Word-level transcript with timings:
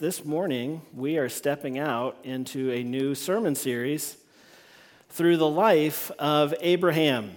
This 0.00 0.24
morning, 0.24 0.82
we 0.94 1.18
are 1.18 1.28
stepping 1.28 1.76
out 1.76 2.18
into 2.22 2.70
a 2.70 2.84
new 2.84 3.16
sermon 3.16 3.56
series 3.56 4.16
through 5.08 5.38
the 5.38 5.48
life 5.48 6.12
of 6.20 6.54
Abraham. 6.60 7.36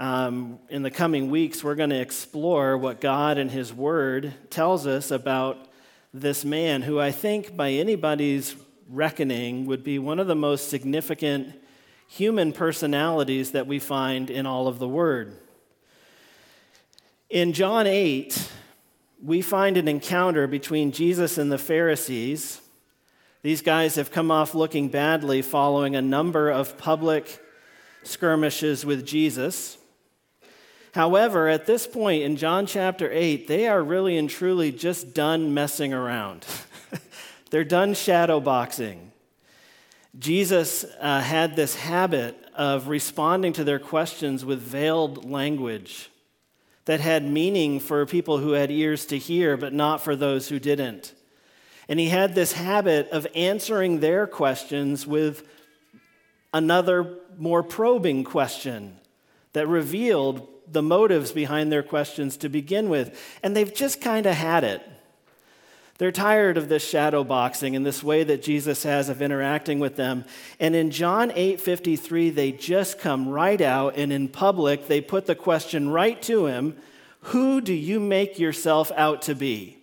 Um, 0.00 0.58
in 0.68 0.82
the 0.82 0.90
coming 0.90 1.30
weeks, 1.30 1.62
we're 1.62 1.76
going 1.76 1.90
to 1.90 2.00
explore 2.00 2.76
what 2.76 3.00
God 3.00 3.38
and 3.38 3.48
His 3.52 3.72
Word 3.72 4.34
tells 4.50 4.84
us 4.84 5.12
about 5.12 5.68
this 6.12 6.44
man, 6.44 6.82
who 6.82 6.98
I 6.98 7.12
think, 7.12 7.56
by 7.56 7.70
anybody's 7.70 8.56
reckoning, 8.88 9.66
would 9.66 9.84
be 9.84 10.00
one 10.00 10.18
of 10.18 10.26
the 10.26 10.34
most 10.34 10.70
significant 10.70 11.54
human 12.08 12.52
personalities 12.52 13.52
that 13.52 13.68
we 13.68 13.78
find 13.78 14.28
in 14.28 14.44
all 14.44 14.66
of 14.66 14.80
the 14.80 14.88
Word. 14.88 15.36
In 17.30 17.52
John 17.52 17.86
8, 17.86 18.50
we 19.22 19.40
find 19.40 19.76
an 19.76 19.86
encounter 19.86 20.48
between 20.48 20.90
Jesus 20.90 21.38
and 21.38 21.50
the 21.50 21.58
Pharisees. 21.58 22.60
These 23.42 23.62
guys 23.62 23.94
have 23.94 24.10
come 24.10 24.30
off 24.32 24.54
looking 24.54 24.88
badly 24.88 25.42
following 25.42 25.94
a 25.94 26.02
number 26.02 26.50
of 26.50 26.76
public 26.76 27.40
skirmishes 28.02 28.84
with 28.84 29.06
Jesus. 29.06 29.78
However, 30.92 31.48
at 31.48 31.66
this 31.66 31.86
point 31.86 32.24
in 32.24 32.36
John 32.36 32.66
chapter 32.66 33.10
8, 33.10 33.46
they 33.46 33.68
are 33.68 33.82
really 33.82 34.18
and 34.18 34.28
truly 34.28 34.72
just 34.72 35.14
done 35.14 35.54
messing 35.54 35.94
around. 35.94 36.44
They're 37.50 37.64
done 37.64 37.94
shadow 37.94 38.40
boxing. 38.40 39.12
Jesus 40.18 40.84
uh, 41.00 41.20
had 41.20 41.56
this 41.56 41.76
habit 41.76 42.36
of 42.54 42.88
responding 42.88 43.52
to 43.54 43.64
their 43.64 43.78
questions 43.78 44.44
with 44.44 44.60
veiled 44.60 45.30
language 45.30 46.10
that 46.84 47.00
had 47.00 47.24
meaning 47.24 47.78
for 47.78 48.04
people 48.06 48.38
who 48.38 48.52
had 48.52 48.70
ears 48.70 49.06
to 49.06 49.18
hear, 49.18 49.56
but 49.56 49.72
not 49.72 50.00
for 50.00 50.16
those 50.16 50.48
who 50.48 50.58
didn't. 50.58 51.14
And 51.88 52.00
he 52.00 52.08
had 52.08 52.34
this 52.34 52.52
habit 52.52 53.10
of 53.10 53.26
answering 53.34 54.00
their 54.00 54.26
questions 54.26 55.06
with 55.06 55.46
another 56.52 57.18
more 57.38 57.62
probing 57.62 58.24
question 58.24 58.98
that 59.52 59.66
revealed 59.68 60.46
the 60.70 60.82
motives 60.82 61.32
behind 61.32 61.70
their 61.70 61.82
questions 61.82 62.36
to 62.38 62.48
begin 62.48 62.88
with. 62.88 63.38
And 63.42 63.54
they've 63.54 63.74
just 63.74 64.00
kind 64.00 64.26
of 64.26 64.34
had 64.34 64.64
it. 64.64 64.82
They're 66.02 66.10
tired 66.10 66.58
of 66.58 66.68
this 66.68 66.84
shadow 66.84 67.22
boxing 67.22 67.76
and 67.76 67.86
this 67.86 68.02
way 68.02 68.24
that 68.24 68.42
Jesus 68.42 68.82
has 68.82 69.08
of 69.08 69.22
interacting 69.22 69.78
with 69.78 69.94
them. 69.94 70.24
And 70.58 70.74
in 70.74 70.90
John 70.90 71.30
8:53, 71.36 72.28
they 72.28 72.50
just 72.50 72.98
come 72.98 73.28
right 73.28 73.60
out 73.60 73.96
and 73.96 74.12
in 74.12 74.26
public 74.26 74.88
they 74.88 75.00
put 75.00 75.26
the 75.26 75.36
question 75.36 75.90
right 75.90 76.20
to 76.22 76.46
him, 76.46 76.76
"Who 77.26 77.60
do 77.60 77.72
you 77.72 78.00
make 78.00 78.36
yourself 78.36 78.90
out 78.96 79.22
to 79.22 79.36
be?" 79.36 79.78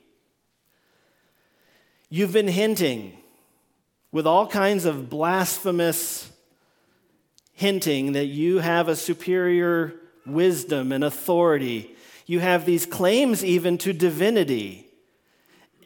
You've 2.09 2.33
been 2.33 2.49
hinting 2.49 3.13
with 4.11 4.27
all 4.27 4.45
kinds 4.45 4.83
of 4.83 5.09
blasphemous 5.09 6.33
hinting 7.53 8.11
that 8.11 8.25
you 8.25 8.57
have 8.57 8.89
a 8.89 8.97
superior 8.97 9.95
wisdom 10.25 10.91
and 10.91 11.01
authority. 11.01 11.95
You 12.25 12.41
have 12.41 12.65
these 12.65 12.85
claims 12.85 13.41
even 13.41 13.77
to 13.77 13.93
divinity 13.93 14.87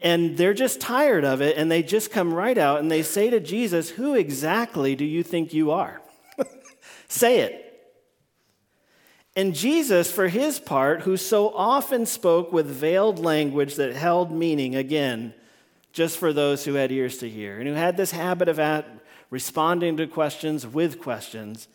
and 0.04 0.36
they're 0.36 0.54
just 0.54 0.82
tired 0.82 1.24
of 1.24 1.40
it 1.40 1.56
and 1.56 1.70
they 1.70 1.82
just 1.82 2.12
come 2.12 2.32
right 2.32 2.58
out 2.58 2.78
and 2.78 2.90
they 2.90 3.02
say 3.02 3.30
to 3.30 3.40
Jesus, 3.40 3.88
Who 3.88 4.14
exactly 4.14 4.94
do 4.94 5.04
you 5.04 5.22
think 5.22 5.54
you 5.54 5.70
are? 5.70 6.02
say 7.08 7.40
it. 7.40 7.62
And 9.34 9.54
Jesus, 9.54 10.12
for 10.12 10.28
his 10.28 10.60
part, 10.60 11.02
who 11.02 11.16
so 11.16 11.48
often 11.48 12.04
spoke 12.06 12.52
with 12.52 12.66
veiled 12.66 13.18
language 13.18 13.76
that 13.76 13.96
held 13.96 14.30
meaning, 14.30 14.76
again, 14.76 15.34
just 15.92 16.18
for 16.18 16.32
those 16.32 16.64
who 16.64 16.74
had 16.74 16.92
ears 16.92 17.18
to 17.18 17.28
hear, 17.28 17.58
and 17.58 17.66
who 17.66 17.74
had 17.74 17.96
this 17.96 18.12
habit 18.12 18.48
of 18.48 18.60
at, 18.60 18.86
responding 19.30 19.96
to 19.96 20.06
questions 20.06 20.66
with 20.66 21.00
questions, 21.00 21.66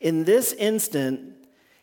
in 0.00 0.24
this 0.24 0.52
instant, 0.52 1.32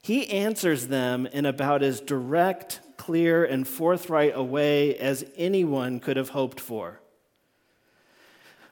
he 0.02 0.30
answers 0.30 0.88
them 0.88 1.26
in 1.28 1.46
about 1.46 1.82
as 1.82 2.02
direct 2.02 2.82
clear, 3.06 3.46
and 3.46 3.68
forthright 3.68 4.32
a 4.34 4.42
way 4.42 4.98
as 4.98 5.24
anyone 5.38 6.00
could 6.00 6.18
have 6.18 6.30
hoped 6.30 6.60
for. 6.60 7.00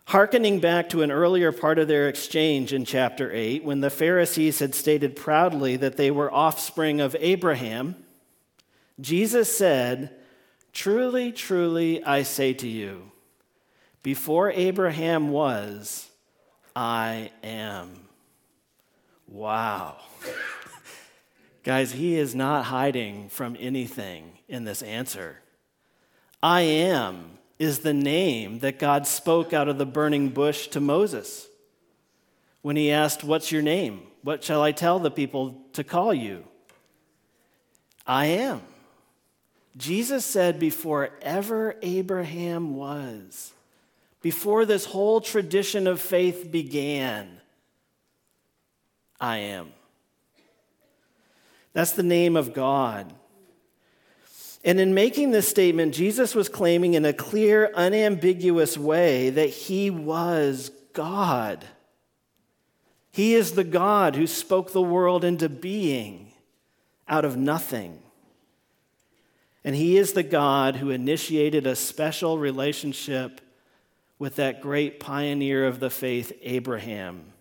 Harkening 0.06 0.60
back 0.60 0.90
to 0.90 1.04
an 1.04 1.12
earlier 1.12 1.52
part 1.52 1.78
of 1.78 1.88
their 1.88 2.10
exchange 2.10 2.74
in 2.74 2.84
chapter 2.84 3.32
8, 3.32 3.64
when 3.64 3.82
the 3.82 3.92
Pharisees 3.92 4.58
had 4.58 4.74
stated 4.74 5.16
proudly 5.16 5.76
that 5.78 5.98
they 5.98 6.10
were 6.10 6.34
offspring 6.34 7.00
of 7.00 7.16
Abraham, 7.20 7.96
Jesus 9.00 9.56
said, 9.56 10.16
Truly, 10.74 11.32
truly, 11.32 12.04
I 12.04 12.24
say 12.24 12.54
to 12.54 12.68
you, 12.68 13.12
before 14.02 14.52
Abraham 14.52 15.30
was, 15.30 16.10
I 16.76 17.30
am. 17.44 18.08
Wow. 19.28 19.98
Guys, 21.64 21.94
he 21.94 22.16
is 22.16 22.36
not 22.36 22.66
hiding 22.66 23.30
from 23.30 23.56
anything 23.60 24.38
in 24.50 24.66
this 24.66 24.82
answer. 24.82 25.38
I 26.42 26.62
am 26.62 27.38
is 27.58 27.80
the 27.80 27.94
name 27.94 28.60
that 28.60 28.80
God 28.80 29.08
spoke 29.08 29.54
out 29.54 29.70
of 29.70 29.78
the 29.78 29.86
burning 29.86 30.30
bush 30.30 30.68
to 30.70 30.82
Moses 30.82 31.48
when 32.62 32.76
he 32.76 32.92
asked, 32.92 33.24
What's 33.24 33.52
your 33.52 33.62
name? 33.62 34.02
What 34.24 34.44
shall 34.44 34.62
I 34.62 34.74
tell 34.74 35.00
the 35.00 35.12
people 35.12 35.62
to 35.74 35.84
call 35.84 36.14
you? 36.14 36.44
I 38.06 38.26
am. 38.26 38.62
Jesus 39.78 40.26
said, 40.26 40.60
Before 40.60 41.12
ever 41.22 41.76
Abraham 41.82 42.76
was, 42.76 43.54
before 44.22 44.66
this 44.66 44.86
whole 44.86 45.22
tradition 45.22 45.88
of 45.88 46.02
faith 46.02 46.52
began, 46.52 47.40
I 49.20 49.38
am. 49.38 49.72
That's 51.74 51.92
the 51.92 52.04
name 52.04 52.36
of 52.36 52.54
God. 52.54 53.14
And 54.64 54.80
in 54.80 54.94
making 54.94 55.32
this 55.32 55.50
statement, 55.50 55.94
Jesus 55.94 56.34
was 56.34 56.48
claiming 56.48 56.94
in 56.94 57.04
a 57.04 57.12
clear, 57.12 57.72
unambiguous 57.76 58.78
way 58.78 59.30
that 59.32 59.50
he 59.50 59.90
was 59.90 60.72
God. 60.94 61.66
He 63.12 63.34
is 63.36 63.52
the 63.52 63.66
God 63.66 64.16
who 64.16 64.26
spoke 64.26 64.72
the 64.72 64.82
world 64.82 65.26
into 65.26 65.50
being 65.50 66.32
out 67.08 67.26
of 67.26 67.36
nothing. 67.36 68.00
And 69.66 69.76
he 69.76 69.98
is 69.98 70.14
the 70.14 70.24
God 70.24 70.78
who 70.78 70.90
initiated 70.90 71.68
a 71.68 71.76
special 71.76 72.38
relationship 72.38 73.42
with 74.18 74.38
that 74.38 74.62
great 74.62 75.00
pioneer 75.00 75.66
of 75.66 75.80
the 75.80 75.90
faith, 75.90 76.32
Abraham 76.42 77.33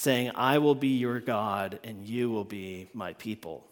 saying, 0.00 0.30
I 0.34 0.56
will 0.56 0.74
be 0.74 0.96
your 0.96 1.20
God 1.20 1.78
and 1.84 2.06
you 2.06 2.30
will 2.30 2.44
be 2.44 2.88
my 2.94 3.12
people. 3.12 3.66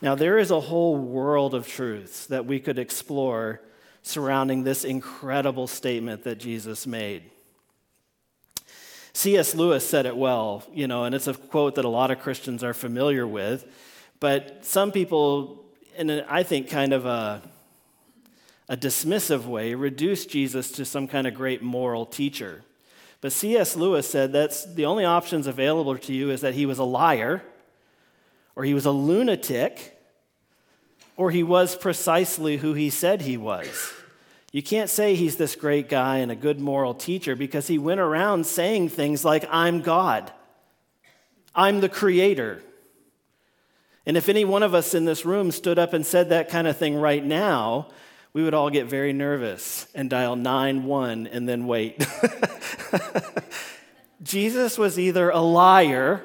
Now, 0.00 0.14
there 0.14 0.38
is 0.38 0.50
a 0.50 0.58
whole 0.58 0.96
world 0.96 1.54
of 1.54 1.68
truths 1.68 2.24
that 2.28 2.46
we 2.46 2.60
could 2.60 2.78
explore 2.78 3.60
surrounding 4.00 4.64
this 4.64 4.82
incredible 4.82 5.66
statement 5.66 6.24
that 6.24 6.38
Jesus 6.38 6.86
made. 6.86 7.24
C.S. 9.12 9.54
Lewis 9.54 9.86
said 9.86 10.06
it 10.06 10.16
well, 10.16 10.64
you 10.72 10.86
know, 10.86 11.04
and 11.04 11.14
it's 11.14 11.26
a 11.26 11.34
quote 11.34 11.74
that 11.74 11.84
a 11.84 11.88
lot 11.88 12.10
of 12.10 12.20
Christians 12.20 12.64
are 12.64 12.72
familiar 12.72 13.26
with, 13.26 13.66
but 14.18 14.64
some 14.64 14.92
people, 14.92 15.62
in 15.98 16.10
I 16.26 16.42
think 16.42 16.70
kind 16.70 16.94
of 16.94 17.04
a, 17.04 17.42
a 18.66 18.78
dismissive 18.78 19.44
way, 19.44 19.74
reduce 19.74 20.24
Jesus 20.24 20.72
to 20.72 20.86
some 20.86 21.06
kind 21.06 21.26
of 21.26 21.34
great 21.34 21.60
moral 21.60 22.06
teacher. 22.06 22.62
But 23.20 23.32
C.S. 23.32 23.76
Lewis 23.76 24.08
said 24.08 24.32
that's 24.32 24.64
the 24.64 24.86
only 24.86 25.04
options 25.04 25.46
available 25.46 25.96
to 25.98 26.12
you 26.12 26.30
is 26.30 26.40
that 26.40 26.54
he 26.54 26.66
was 26.66 26.78
a 26.78 26.84
liar, 26.84 27.42
or 28.56 28.64
he 28.64 28.74
was 28.74 28.86
a 28.86 28.90
lunatic, 28.90 29.98
or 31.16 31.30
he 31.30 31.42
was 31.42 31.76
precisely 31.76 32.56
who 32.58 32.72
he 32.72 32.88
said 32.88 33.22
he 33.22 33.36
was. 33.36 33.92
You 34.52 34.62
can't 34.62 34.90
say 34.90 35.14
he's 35.14 35.36
this 35.36 35.54
great 35.54 35.88
guy 35.88 36.18
and 36.18 36.32
a 36.32 36.36
good 36.36 36.58
moral 36.60 36.94
teacher 36.94 37.36
because 37.36 37.68
he 37.68 37.78
went 37.78 38.00
around 38.00 38.46
saying 38.46 38.88
things 38.88 39.24
like, 39.24 39.44
I'm 39.50 39.80
God, 39.80 40.32
I'm 41.54 41.80
the 41.80 41.88
creator. 41.88 42.62
And 44.06 44.16
if 44.16 44.28
any 44.28 44.44
one 44.44 44.62
of 44.62 44.74
us 44.74 44.94
in 44.94 45.04
this 45.04 45.24
room 45.24 45.52
stood 45.52 45.78
up 45.78 45.92
and 45.92 46.04
said 46.04 46.30
that 46.30 46.48
kind 46.48 46.66
of 46.66 46.76
thing 46.76 46.96
right 46.96 47.24
now, 47.24 47.88
we 48.32 48.42
would 48.42 48.54
all 48.54 48.70
get 48.70 48.86
very 48.86 49.12
nervous 49.12 49.86
and 49.94 50.08
dial 50.08 50.36
9-1 50.36 51.28
and 51.30 51.48
then 51.48 51.66
wait. 51.66 52.06
Jesus 54.22 54.78
was 54.78 54.98
either 54.98 55.30
a 55.30 55.40
liar 55.40 56.22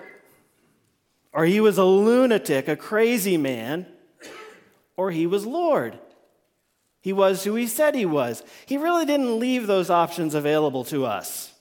or 1.34 1.46
he 1.46 1.60
was 1.60 1.78
a 1.78 1.84
lunatic, 1.84 2.68
a 2.68 2.76
crazy 2.76 3.38
man, 3.38 3.86
or 4.96 5.12
he 5.12 5.28
was 5.28 5.46
Lord. 5.46 6.00
He 7.02 7.12
was 7.12 7.44
who 7.44 7.56
he 7.56 7.68
said 7.68 7.94
he 7.94 8.06
was. 8.06 8.42
He 8.66 8.78
really 8.78 9.06
didn't 9.06 9.40
leave 9.40 9.68
those 9.68 9.90
options 9.90 10.34
available 10.34 10.84
to 10.86 11.06
us. 11.06 11.54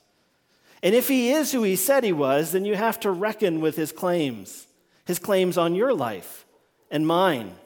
And 0.82 0.94
if 0.94 1.08
he 1.08 1.32
is 1.32 1.50
who 1.50 1.62
he 1.62 1.76
said 1.76 2.04
he 2.04 2.12
was, 2.12 2.52
then 2.52 2.64
you 2.64 2.76
have 2.76 3.00
to 3.00 3.10
reckon 3.10 3.60
with 3.60 3.74
his 3.74 3.90
claims, 3.90 4.66
his 5.04 5.18
claims 5.18 5.58
on 5.58 5.74
your 5.74 5.92
life 5.92 6.44
and 6.90 7.06
mine. 7.06 7.56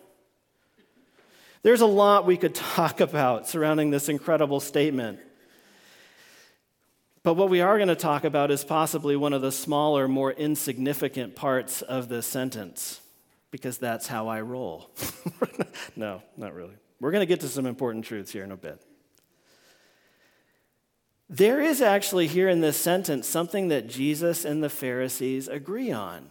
There's 1.62 1.80
a 1.80 1.86
lot 1.86 2.26
we 2.26 2.36
could 2.36 2.54
talk 2.76 3.00
about 3.00 3.48
surrounding 3.48 3.90
this 3.90 4.08
incredible 4.08 4.60
statement. 4.60 5.20
But 7.22 7.34
what 7.34 7.50
we 7.50 7.60
are 7.60 7.76
going 7.76 7.88
to 7.88 7.96
talk 7.96 8.24
about 8.24 8.50
is 8.50 8.64
possibly 8.64 9.16
one 9.16 9.32
of 9.32 9.42
the 9.42 9.52
smaller, 9.52 10.08
more 10.08 10.32
insignificant 10.32 11.36
parts 11.36 11.82
of 11.82 12.08
this 12.08 12.26
sentence, 12.26 13.00
because 13.50 13.76
that's 13.76 14.06
how 14.06 14.28
I 14.28 14.40
roll. 14.40 14.90
no, 15.96 16.22
not 16.36 16.54
really. 16.54 16.74
We're 17.00 17.10
going 17.10 17.22
to 17.22 17.26
get 17.26 17.40
to 17.40 17.48
some 17.48 17.66
important 17.66 18.04
truths 18.04 18.32
here 18.32 18.44
in 18.44 18.52
a 18.52 18.56
bit. 18.56 18.80
There 21.28 21.60
is 21.60 21.82
actually 21.82 22.26
here 22.26 22.48
in 22.48 22.60
this 22.60 22.78
sentence 22.78 23.28
something 23.28 23.68
that 23.68 23.88
Jesus 23.88 24.46
and 24.46 24.62
the 24.62 24.70
Pharisees 24.70 25.46
agree 25.48 25.92
on. 25.92 26.30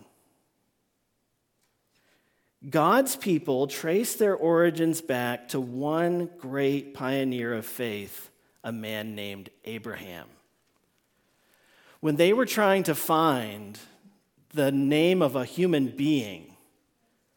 God's 2.70 3.16
people 3.16 3.68
trace 3.68 4.16
their 4.16 4.36
origins 4.36 5.02
back 5.02 5.50
to 5.50 5.60
one 5.60 6.30
great 6.38 6.94
pioneer 6.94 7.54
of 7.54 7.66
faith, 7.66 8.30
a 8.64 8.72
man 8.72 9.16
named 9.16 9.50
Abraham. 9.64 10.28
When 12.02 12.18
they 12.18 12.34
were 12.34 12.46
trying 12.46 12.84
to 12.84 12.96
find 12.96 13.80
the 14.54 14.72
name 14.72 15.22
of 15.22 15.36
a 15.36 15.46
human 15.46 15.88
being, 15.88 16.56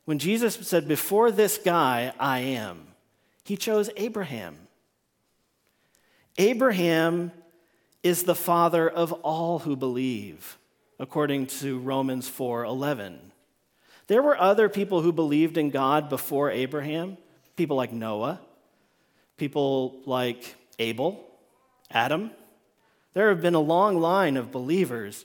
when 0.05 0.19
Jesus 0.19 0.55
said, 0.67 0.89
Before 0.89 1.31
this 1.31 1.59
guy, 1.59 2.13
I 2.19 2.41
am, 2.41 2.89
he 3.45 3.57
chose 3.57 3.91
Abraham. 3.97 4.57
Abraham 6.39 7.31
is 8.03 8.25
the 8.25 8.35
father 8.35 8.89
of 8.89 9.13
all 9.13 9.61
who 9.61 9.77
believe, 9.77 10.59
according 10.99 11.47
to 11.47 11.79
Romans 11.79 12.29
4:11. 12.29 13.30
There 14.11 14.23
were 14.25 14.37
other 14.37 14.69
people 14.69 15.03
who 15.03 15.13
believed 15.13 15.57
in 15.57 15.71
God 15.71 16.09
before 16.09 16.51
Abraham, 16.51 17.17
people 17.55 17.77
like 17.77 17.93
Noah, 17.93 18.41
people 19.37 20.01
like 20.05 20.57
Abel, 20.81 21.25
Adam. 21.93 22.33
There 23.15 23.29
have 23.29 23.41
been 23.41 23.55
a 23.55 23.61
long 23.61 24.01
line 24.01 24.37
of 24.37 24.51
believers, 24.51 25.25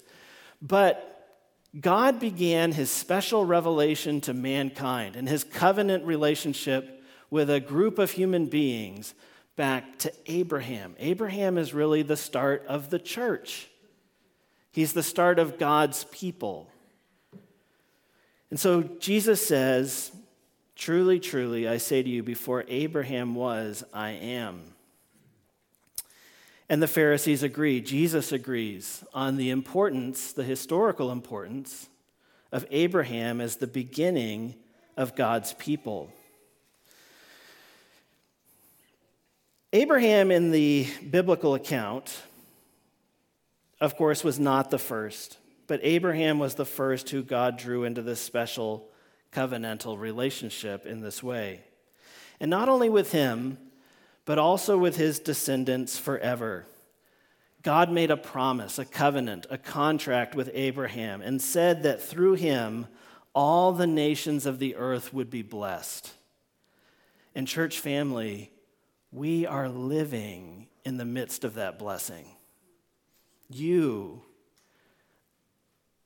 but 0.61 1.33
God 1.81 2.19
began 2.19 2.73
his 2.73 2.91
special 2.91 3.43
revelation 3.43 4.21
to 4.21 4.35
mankind 4.35 5.15
and 5.15 5.27
his 5.27 5.43
covenant 5.43 6.05
relationship 6.05 7.03
with 7.31 7.49
a 7.49 7.59
group 7.59 7.97
of 7.97 8.11
human 8.11 8.45
beings 8.45 9.15
back 9.55 9.97
to 9.97 10.13
Abraham. 10.27 10.95
Abraham 10.99 11.57
is 11.57 11.73
really 11.73 12.03
the 12.03 12.15
start 12.15 12.63
of 12.67 12.91
the 12.91 12.99
church, 12.99 13.67
he's 14.71 14.93
the 14.93 15.01
start 15.01 15.39
of 15.39 15.57
God's 15.57 16.03
people. 16.11 16.69
And 18.55 18.59
so 18.61 18.83
Jesus 18.83 19.45
says, 19.45 20.13
Truly, 20.77 21.19
truly, 21.19 21.67
I 21.67 21.75
say 21.75 22.01
to 22.01 22.07
you, 22.07 22.23
before 22.23 22.63
Abraham 22.69 23.35
was, 23.35 23.83
I 23.93 24.11
am. 24.11 24.61
And 26.69 26.81
the 26.81 26.87
Pharisees 26.87 27.43
agree. 27.43 27.81
Jesus 27.81 28.31
agrees 28.31 29.03
on 29.13 29.35
the 29.35 29.49
importance, 29.49 30.31
the 30.31 30.45
historical 30.45 31.11
importance, 31.11 31.89
of 32.49 32.65
Abraham 32.71 33.41
as 33.41 33.57
the 33.57 33.67
beginning 33.67 34.55
of 34.95 35.17
God's 35.17 35.51
people. 35.55 36.13
Abraham, 39.73 40.31
in 40.31 40.51
the 40.51 40.87
biblical 41.09 41.55
account, 41.55 42.21
of 43.81 43.97
course, 43.97 44.23
was 44.23 44.39
not 44.39 44.71
the 44.71 44.79
first, 44.79 45.39
but 45.67 45.79
Abraham 45.83 46.39
was 46.39 46.55
the 46.55 46.65
first 46.65 47.09
who 47.09 47.23
God 47.23 47.57
drew 47.57 47.83
into 47.83 48.01
this 48.01 48.19
special 48.19 48.89
covenantal 49.31 49.99
relationship 49.99 50.85
in 50.85 51.01
this 51.01 51.21
way. 51.21 51.61
And 52.39 52.49
not 52.49 52.69
only 52.69 52.89
with 52.89 53.11
him, 53.11 53.57
but 54.25 54.37
also 54.37 54.77
with 54.77 54.97
his 54.97 55.19
descendants 55.19 55.97
forever. 55.97 56.65
God 57.61 57.91
made 57.91 58.11
a 58.11 58.17
promise, 58.17 58.77
a 58.77 58.85
covenant, 58.85 59.47
a 59.49 59.57
contract 59.57 60.35
with 60.35 60.51
Abraham, 60.53 61.21
and 61.21 61.41
said 61.41 61.83
that 61.83 62.01
through 62.01 62.35
him 62.35 62.87
all 63.33 63.71
the 63.71 63.87
nations 63.87 64.45
of 64.45 64.59
the 64.59 64.75
earth 64.75 65.13
would 65.13 65.29
be 65.29 65.41
blessed. 65.41 66.11
And, 67.33 67.47
church 67.47 67.79
family, 67.79 68.51
we 69.11 69.45
are 69.45 69.67
living 69.67 70.67
in 70.85 70.97
the 70.97 71.05
midst 71.05 71.43
of 71.43 71.55
that 71.55 71.79
blessing. 71.79 72.27
You 73.49 74.21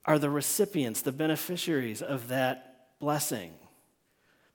are 0.10 0.18
the 0.18 0.30
recipients, 0.30 1.04
the 1.04 1.12
beneficiaries 1.12 2.02
of 2.02 2.30
that 2.30 2.88
blessing 3.00 3.54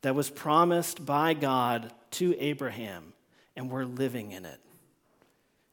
that 0.02 0.12
was 0.12 0.28
promised 0.28 1.06
by 1.06 1.32
God 1.32 1.92
to 2.10 2.36
Abraham, 2.40 3.12
and 3.54 3.70
we're 3.70 3.84
living 3.84 4.32
in 4.32 4.44
it. 4.44 4.58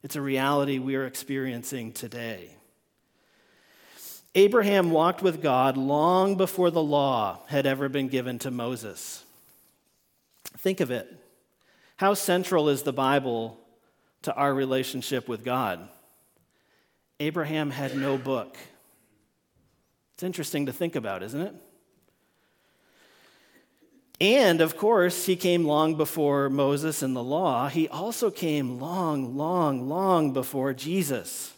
It's 0.04 0.16
a 0.16 0.22
reality 0.22 0.78
we 0.78 0.96
are 0.96 1.08
experiencing 1.08 1.94
today. 1.94 2.56
Abraham 4.36 4.92
walked 4.92 5.24
with 5.24 5.42
God 5.42 5.78
long 5.78 6.36
before 6.36 6.70
the 6.70 6.84
law 6.84 7.40
had 7.48 7.66
ever 7.66 7.90
been 7.90 8.08
given 8.08 8.38
to 8.38 8.52
Moses. 8.52 9.24
Think 10.60 10.80
of 10.80 10.92
it. 10.92 11.12
How 11.98 12.14
central 12.14 12.70
is 12.70 12.84
the 12.84 12.94
Bible 12.94 13.58
to 14.22 14.34
our 14.36 14.54
relationship 14.54 15.28
with 15.28 15.44
God? 15.44 15.90
Abraham 17.20 17.72
had 17.72 17.98
no 17.98 18.20
book. 18.20 18.56
It's 20.22 20.26
interesting 20.28 20.68
to 20.68 20.72
think 20.72 20.96
about, 20.96 21.24
isn't 21.24 21.42
it? 21.42 21.56
And 24.20 24.62
of 24.62 24.78
course, 24.78 25.26
he 25.26 25.36
came 25.36 25.66
long 25.66 25.96
before 25.96 26.48
Moses 26.48 27.02
and 27.02 27.16
the 27.16 27.24
law. 27.24 27.70
He 27.70 27.88
also 27.88 28.30
came 28.30 28.80
long, 28.80 29.36
long, 29.36 29.90
long 29.90 30.32
before 30.32 30.76
Jesus 30.76 31.56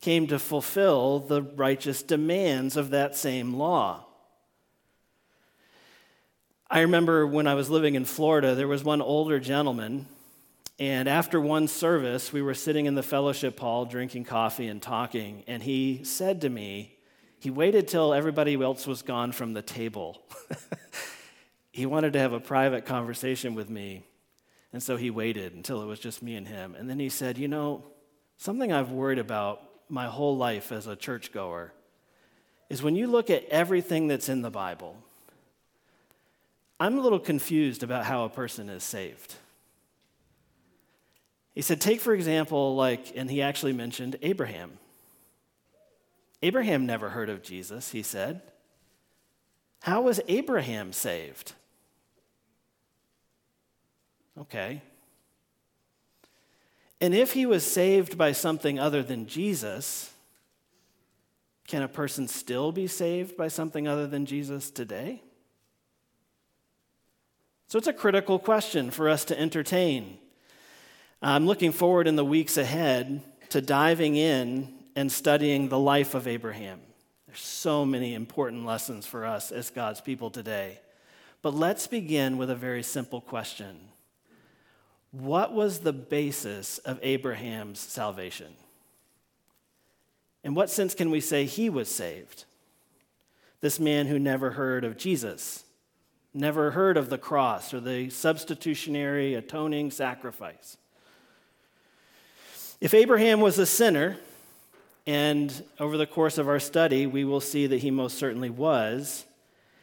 came 0.00 0.26
to 0.28 0.38
fulfill 0.38 1.18
the 1.18 1.42
righteous 1.42 2.02
demands 2.02 2.78
of 2.78 2.88
that 2.92 3.14
same 3.14 3.52
law. 3.52 4.06
I 6.70 6.80
remember 6.80 7.26
when 7.26 7.46
I 7.46 7.52
was 7.52 7.68
living 7.68 7.94
in 7.94 8.06
Florida, 8.06 8.54
there 8.54 8.66
was 8.66 8.84
one 8.84 9.02
older 9.02 9.38
gentleman, 9.38 10.06
and 10.78 11.10
after 11.10 11.38
one 11.42 11.68
service, 11.68 12.32
we 12.32 12.40
were 12.40 12.54
sitting 12.54 12.86
in 12.86 12.94
the 12.94 13.02
fellowship 13.02 13.60
hall 13.60 13.84
drinking 13.84 14.24
coffee 14.24 14.68
and 14.68 14.80
talking, 14.80 15.44
and 15.46 15.62
he 15.62 16.00
said 16.04 16.40
to 16.40 16.48
me, 16.48 16.95
he 17.38 17.50
waited 17.50 17.88
till 17.88 18.14
everybody 18.14 18.54
else 18.54 18.86
was 18.86 19.02
gone 19.02 19.32
from 19.32 19.52
the 19.52 19.62
table. 19.62 20.22
he 21.70 21.86
wanted 21.86 22.14
to 22.14 22.18
have 22.18 22.32
a 22.32 22.40
private 22.40 22.86
conversation 22.86 23.54
with 23.54 23.68
me, 23.68 24.04
and 24.72 24.82
so 24.82 24.96
he 24.96 25.10
waited 25.10 25.54
until 25.54 25.82
it 25.82 25.86
was 25.86 26.00
just 26.00 26.22
me 26.22 26.34
and 26.36 26.48
him. 26.48 26.74
And 26.74 26.88
then 26.88 26.98
he 26.98 27.08
said, 27.08 27.38
You 27.38 27.48
know, 27.48 27.84
something 28.36 28.72
I've 28.72 28.90
worried 28.90 29.18
about 29.18 29.62
my 29.88 30.06
whole 30.06 30.36
life 30.36 30.72
as 30.72 30.86
a 30.86 30.96
churchgoer 30.96 31.72
is 32.68 32.82
when 32.82 32.96
you 32.96 33.06
look 33.06 33.30
at 33.30 33.44
everything 33.44 34.08
that's 34.08 34.28
in 34.28 34.42
the 34.42 34.50
Bible, 34.50 34.96
I'm 36.80 36.98
a 36.98 37.00
little 37.00 37.20
confused 37.20 37.82
about 37.82 38.04
how 38.04 38.24
a 38.24 38.28
person 38.28 38.68
is 38.68 38.82
saved. 38.82 39.34
He 41.54 41.62
said, 41.62 41.80
take 41.80 42.00
for 42.00 42.12
example, 42.12 42.76
like, 42.76 43.16
and 43.16 43.30
he 43.30 43.40
actually 43.40 43.72
mentioned 43.72 44.16
Abraham. 44.20 44.78
Abraham 46.42 46.86
never 46.86 47.10
heard 47.10 47.30
of 47.30 47.42
Jesus, 47.42 47.92
he 47.92 48.02
said. 48.02 48.42
How 49.82 50.02
was 50.02 50.20
Abraham 50.28 50.92
saved? 50.92 51.52
Okay. 54.38 54.82
And 57.00 57.14
if 57.14 57.32
he 57.32 57.46
was 57.46 57.64
saved 57.64 58.16
by 58.16 58.32
something 58.32 58.78
other 58.78 59.02
than 59.02 59.26
Jesus, 59.26 60.12
can 61.66 61.82
a 61.82 61.88
person 61.88 62.28
still 62.28 62.72
be 62.72 62.86
saved 62.86 63.36
by 63.36 63.48
something 63.48 63.88
other 63.88 64.06
than 64.06 64.26
Jesus 64.26 64.70
today? 64.70 65.22
So 67.68 67.78
it's 67.78 67.88
a 67.88 67.92
critical 67.92 68.38
question 68.38 68.90
for 68.90 69.08
us 69.08 69.24
to 69.26 69.38
entertain. 69.38 70.18
I'm 71.20 71.46
looking 71.46 71.72
forward 71.72 72.06
in 72.06 72.16
the 72.16 72.24
weeks 72.24 72.56
ahead 72.56 73.22
to 73.50 73.60
diving 73.60 74.16
in 74.16 74.75
and 74.96 75.12
studying 75.12 75.68
the 75.68 75.78
life 75.78 76.14
of 76.14 76.26
Abraham. 76.26 76.80
There's 77.26 77.38
so 77.38 77.84
many 77.84 78.14
important 78.14 78.64
lessons 78.64 79.06
for 79.06 79.26
us 79.26 79.52
as 79.52 79.70
God's 79.70 80.00
people 80.00 80.30
today. 80.30 80.80
But 81.42 81.54
let's 81.54 81.86
begin 81.86 82.38
with 82.38 82.50
a 82.50 82.56
very 82.56 82.82
simple 82.82 83.20
question 83.20 83.78
What 85.12 85.52
was 85.52 85.80
the 85.80 85.92
basis 85.92 86.78
of 86.78 86.98
Abraham's 87.02 87.78
salvation? 87.78 88.54
In 90.42 90.54
what 90.54 90.70
sense 90.70 90.94
can 90.94 91.10
we 91.10 91.20
say 91.20 91.44
he 91.44 91.68
was 91.68 91.88
saved? 91.88 92.44
This 93.60 93.78
man 93.78 94.06
who 94.06 94.18
never 94.18 94.52
heard 94.52 94.84
of 94.84 94.96
Jesus 94.96 95.64
never 96.32 96.72
heard 96.72 96.96
of 96.96 97.08
the 97.08 97.18
cross 97.18 97.72
or 97.72 97.80
the 97.80 98.10
substitutionary 98.10 99.34
atoning 99.34 99.90
sacrifice. 99.90 100.76
If 102.80 102.92
Abraham 102.92 103.40
was 103.40 103.58
a 103.58 103.66
sinner, 103.66 104.18
and 105.06 105.64
over 105.78 105.96
the 105.96 106.06
course 106.06 106.36
of 106.36 106.48
our 106.48 106.58
study, 106.58 107.06
we 107.06 107.24
will 107.24 107.40
see 107.40 107.66
that 107.68 107.78
he 107.78 107.90
most 107.90 108.18
certainly 108.18 108.50
was, 108.50 109.24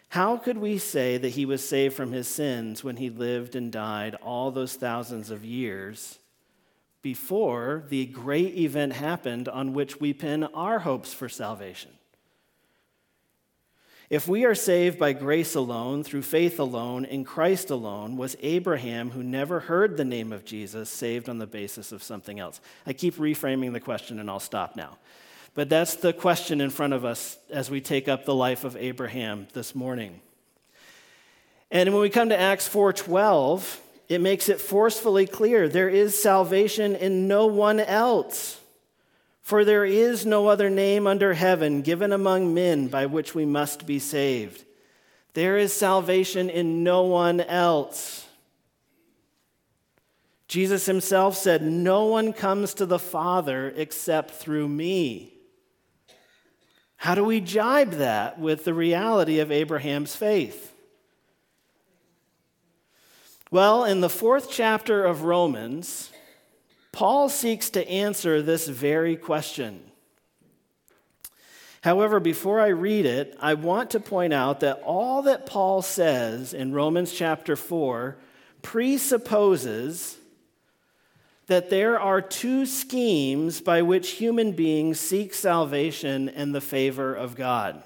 How 0.10 0.38
could 0.38 0.58
we 0.58 0.77
say 0.77 1.18
that 1.18 1.30
he 1.30 1.46
was 1.46 1.68
saved 1.68 1.96
from 1.96 2.12
his 2.12 2.27
sins 2.27 2.84
when 2.84 2.98
he 2.98 3.10
lived 3.10 3.56
and 3.56 3.72
died 3.72 4.15
all 4.15 4.51
those 4.51 4.75
thousands 4.75 5.32
of 5.32 5.46
years 5.46 6.20
before 7.01 7.84
the 7.89 8.06
great 8.06 8.56
event 8.56 8.94
happened 8.94 9.48
on 9.50 9.74
which 9.74 10.00
we 10.00 10.13
pin 10.13 10.44
our 10.44 10.80
hopes 10.80 11.13
for 11.13 11.30
salvation? 11.30 11.92
If 14.10 14.28
we 14.28 14.46
are 14.46 14.56
saved 14.56 15.00
by 15.00 15.14
grace 15.14 15.56
alone, 15.56 16.04
through 16.04 16.24
faith 16.24 16.60
alone, 16.60 17.06
in 17.06 17.24
Christ 17.24 17.70
alone, 17.70 18.18
was 18.18 18.36
Abraham, 18.42 19.12
who 19.12 19.24
never 19.24 19.62
heard 19.62 19.98
the 19.98 20.06
name 20.06 20.32
of 20.32 20.46
Jesus, 20.46 20.90
saved 20.90 21.30
on 21.30 21.38
the 21.38 21.48
basis 21.48 21.92
of 21.92 22.04
something 22.04 22.40
else? 22.40 22.60
I 22.86 22.94
keep 22.94 23.16
reframing 23.16 23.74
the 23.74 23.80
question 23.80 24.20
and 24.20 24.30
I'll 24.30 24.40
stop 24.40 24.76
now. 24.76 24.98
But 25.56 25.70
that's 25.70 25.96
the 25.96 26.14
question 26.14 26.62
in 26.62 26.70
front 26.70 26.94
of 26.94 27.06
us 27.06 27.38
as 27.50 27.70
we 27.70 27.80
take 27.80 28.08
up 28.08 28.26
the 28.26 28.36
life 28.36 28.64
of 28.64 28.76
Abraham 28.76 29.48
this 29.54 29.76
morning. 29.76 30.20
And 31.72 31.92
when 31.92 32.02
we 32.02 32.10
come 32.10 32.30
to 32.30 32.40
Acts 32.40 32.68
4:12, 32.68 33.80
it 34.10 34.20
makes 34.20 34.50
it 34.50 34.60
forcefully 34.60 35.26
clear 35.26 35.70
there 35.70 35.90
is 35.90 36.20
salvation 36.20 36.96
in 36.96 37.28
no 37.28 37.48
one 37.48 37.80
else. 37.80 38.60
For 39.44 39.66
there 39.66 39.84
is 39.84 40.26
no 40.26 40.48
other 40.48 40.70
name 40.70 41.06
under 41.06 41.34
heaven 41.34 41.82
given 41.82 42.14
among 42.14 42.54
men 42.54 42.88
by 42.88 43.06
which 43.06 43.36
we 43.36 43.46
must 43.46 43.86
be 43.86 44.00
saved. 44.00 44.64
There 45.34 45.58
is 45.58 45.74
salvation 45.74 46.50
in 46.50 46.84
no 46.84 47.04
one 47.04 47.42
else. 47.42 48.26
Jesus 50.48 50.86
himself 50.86 51.36
said, 51.36 51.62
No 51.62 52.06
one 52.06 52.32
comes 52.32 52.74
to 52.76 52.86
the 52.86 53.00
Father 53.00 53.74
except 53.76 54.32
through 54.32 54.70
me. 54.70 55.34
How 56.96 57.14
do 57.14 57.24
we 57.26 57.42
jibe 57.42 57.92
that 57.94 58.40
with 58.40 58.64
the 58.64 58.74
reality 58.74 59.40
of 59.40 59.52
Abraham's 59.52 60.16
faith? 60.16 60.74
Well, 63.52 63.84
in 63.84 64.00
the 64.00 64.10
fourth 64.10 64.50
chapter 64.50 65.04
of 65.04 65.24
Romans, 65.24 66.12
Paul 66.94 67.28
seeks 67.28 67.72
to 67.72 67.86
answer 67.90 68.42
this 68.42 68.68
very 68.68 69.18
question. 69.18 69.82
However, 71.82 72.22
before 72.22 72.62
I 72.62 72.68
read 72.68 73.06
it, 73.06 73.36
I 73.42 73.56
want 73.56 73.90
to 73.90 74.00
point 74.00 74.32
out 74.32 74.62
that 74.62 74.82
all 74.86 75.24
that 75.24 75.46
Paul 75.46 75.82
says 75.82 76.54
in 76.54 76.72
Romans 76.72 77.12
chapter 77.12 77.58
4 77.58 78.16
presupposes 78.62 80.18
that 81.48 81.70
there 81.70 82.00
are 82.00 82.22
two 82.22 82.66
schemes 82.66 83.60
by 83.60 83.82
which 83.82 84.12
human 84.12 84.54
beings 84.54 85.00
seek 85.00 85.34
salvation 85.34 86.30
and 86.30 86.56
the 86.56 86.62
favor 86.62 87.14
of 87.14 87.36
God. 87.36 87.84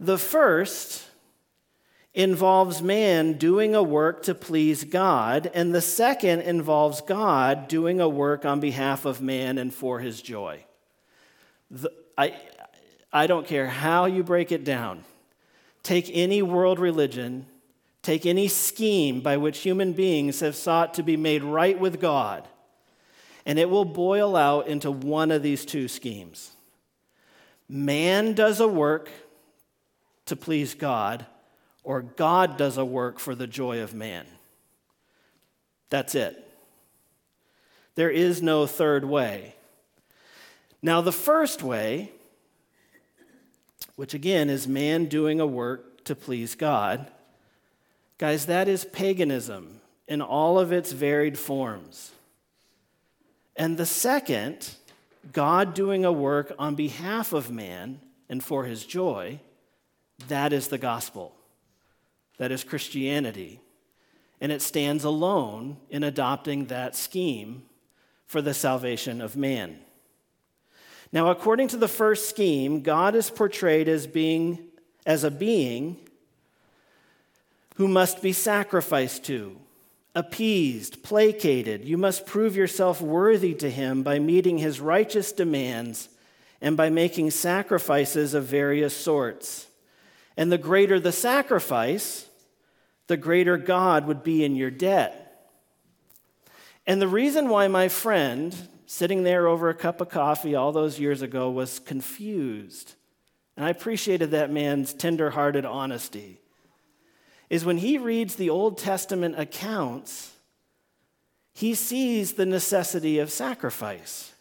The 0.00 0.18
first 0.18 1.04
involves 2.16 2.80
man 2.80 3.34
doing 3.34 3.74
a 3.74 3.82
work 3.82 4.22
to 4.22 4.34
please 4.34 4.84
God, 4.84 5.50
and 5.52 5.74
the 5.74 5.82
second 5.82 6.40
involves 6.40 7.02
God 7.02 7.68
doing 7.68 8.00
a 8.00 8.08
work 8.08 8.46
on 8.46 8.58
behalf 8.58 9.04
of 9.04 9.20
man 9.20 9.58
and 9.58 9.72
for 9.72 10.00
his 10.00 10.22
joy. 10.22 10.64
The, 11.70 11.92
I, 12.16 12.34
I 13.12 13.26
don't 13.26 13.46
care 13.46 13.68
how 13.68 14.06
you 14.06 14.24
break 14.24 14.50
it 14.50 14.64
down. 14.64 15.04
Take 15.82 16.10
any 16.10 16.40
world 16.40 16.78
religion, 16.78 17.44
take 18.00 18.24
any 18.24 18.48
scheme 18.48 19.20
by 19.20 19.36
which 19.36 19.58
human 19.58 19.92
beings 19.92 20.40
have 20.40 20.56
sought 20.56 20.94
to 20.94 21.02
be 21.02 21.18
made 21.18 21.44
right 21.44 21.78
with 21.78 22.00
God, 22.00 22.48
and 23.44 23.58
it 23.58 23.68
will 23.68 23.84
boil 23.84 24.36
out 24.36 24.68
into 24.68 24.90
one 24.90 25.30
of 25.30 25.42
these 25.42 25.66
two 25.66 25.86
schemes. 25.86 26.52
Man 27.68 28.32
does 28.32 28.58
a 28.58 28.66
work 28.66 29.10
to 30.24 30.34
please 30.34 30.72
God 30.72 31.26
or 31.86 32.02
God 32.02 32.56
does 32.56 32.76
a 32.78 32.84
work 32.84 33.20
for 33.20 33.36
the 33.36 33.46
joy 33.46 33.80
of 33.80 33.94
man. 33.94 34.26
That's 35.88 36.16
it. 36.16 36.36
There 37.94 38.10
is 38.10 38.42
no 38.42 38.66
third 38.66 39.04
way. 39.04 39.54
Now, 40.82 41.00
the 41.00 41.12
first 41.12 41.62
way, 41.62 42.10
which 43.94 44.14
again 44.14 44.50
is 44.50 44.66
man 44.66 45.04
doing 45.04 45.38
a 45.38 45.46
work 45.46 46.02
to 46.06 46.16
please 46.16 46.56
God, 46.56 47.08
guys, 48.18 48.46
that 48.46 48.66
is 48.66 48.84
paganism 48.86 49.80
in 50.08 50.20
all 50.20 50.58
of 50.58 50.72
its 50.72 50.90
varied 50.90 51.38
forms. 51.38 52.10
And 53.54 53.76
the 53.76 53.86
second, 53.86 54.74
God 55.32 55.72
doing 55.72 56.04
a 56.04 56.10
work 56.10 56.52
on 56.58 56.74
behalf 56.74 57.32
of 57.32 57.48
man 57.48 58.00
and 58.28 58.42
for 58.42 58.64
his 58.64 58.84
joy, 58.84 59.38
that 60.26 60.52
is 60.52 60.66
the 60.66 60.78
gospel. 60.78 61.32
That 62.38 62.52
is 62.52 62.64
Christianity. 62.64 63.60
And 64.40 64.52
it 64.52 64.62
stands 64.62 65.04
alone 65.04 65.78
in 65.90 66.02
adopting 66.02 66.66
that 66.66 66.94
scheme 66.94 67.62
for 68.26 68.42
the 68.42 68.54
salvation 68.54 69.20
of 69.20 69.36
man. 69.36 69.78
Now, 71.12 71.30
according 71.30 71.68
to 71.68 71.76
the 71.76 71.88
first 71.88 72.28
scheme, 72.28 72.82
God 72.82 73.14
is 73.14 73.30
portrayed 73.30 73.88
as 73.88 74.06
being 74.06 74.58
as 75.06 75.24
a 75.24 75.30
being 75.30 75.96
who 77.76 77.86
must 77.86 78.20
be 78.22 78.32
sacrificed 78.32 79.24
to, 79.24 79.56
appeased, 80.14 81.02
placated. 81.02 81.84
You 81.84 81.96
must 81.96 82.26
prove 82.26 82.56
yourself 82.56 83.00
worthy 83.00 83.54
to 83.54 83.70
him 83.70 84.02
by 84.02 84.18
meeting 84.18 84.58
his 84.58 84.80
righteous 84.80 85.30
demands 85.30 86.08
and 86.60 86.76
by 86.76 86.90
making 86.90 87.30
sacrifices 87.30 88.34
of 88.34 88.44
various 88.44 88.96
sorts. 88.96 89.66
And 90.36 90.50
the 90.50 90.58
greater 90.58 90.98
the 90.98 91.12
sacrifice, 91.12 92.25
the 93.06 93.16
greater 93.16 93.56
God 93.56 94.06
would 94.06 94.22
be 94.22 94.44
in 94.44 94.56
your 94.56 94.70
debt. 94.70 95.22
And 96.86 97.02
the 97.02 97.08
reason 97.08 97.48
why 97.48 97.68
my 97.68 97.88
friend, 97.88 98.54
sitting 98.86 99.24
there 99.24 99.46
over 99.46 99.68
a 99.68 99.74
cup 99.74 100.00
of 100.00 100.08
coffee 100.08 100.54
all 100.54 100.72
those 100.72 101.00
years 101.00 101.22
ago, 101.22 101.50
was 101.50 101.78
confused, 101.80 102.94
and 103.56 103.66
I 103.66 103.70
appreciated 103.70 104.30
that 104.30 104.52
man's 104.52 104.92
tender-hearted 104.94 105.64
honesty, 105.64 106.40
is 107.50 107.64
when 107.64 107.78
he 107.78 107.98
reads 107.98 108.36
the 108.36 108.50
Old 108.50 108.78
Testament 108.78 109.38
accounts, 109.38 110.32
he 111.54 111.74
sees 111.74 112.34
the 112.34 112.46
necessity 112.46 113.18
of 113.18 113.30
sacrifice. 113.30 114.32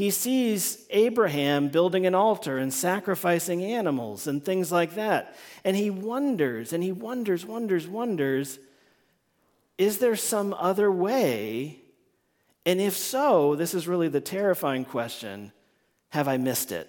He 0.00 0.08
sees 0.08 0.86
Abraham 0.88 1.68
building 1.68 2.06
an 2.06 2.14
altar 2.14 2.56
and 2.56 2.72
sacrificing 2.72 3.62
animals 3.62 4.26
and 4.26 4.42
things 4.42 4.72
like 4.72 4.94
that. 4.94 5.36
And 5.62 5.76
he 5.76 5.90
wonders 5.90 6.72
and 6.72 6.82
he 6.82 6.90
wonders, 6.90 7.44
wonders, 7.44 7.86
wonders 7.86 8.58
is 9.76 9.98
there 9.98 10.16
some 10.16 10.54
other 10.54 10.90
way? 10.90 11.80
And 12.64 12.80
if 12.80 12.96
so, 12.96 13.54
this 13.56 13.74
is 13.74 13.86
really 13.86 14.08
the 14.08 14.22
terrifying 14.22 14.86
question 14.86 15.52
have 16.08 16.28
I 16.28 16.38
missed 16.38 16.72
it? 16.72 16.88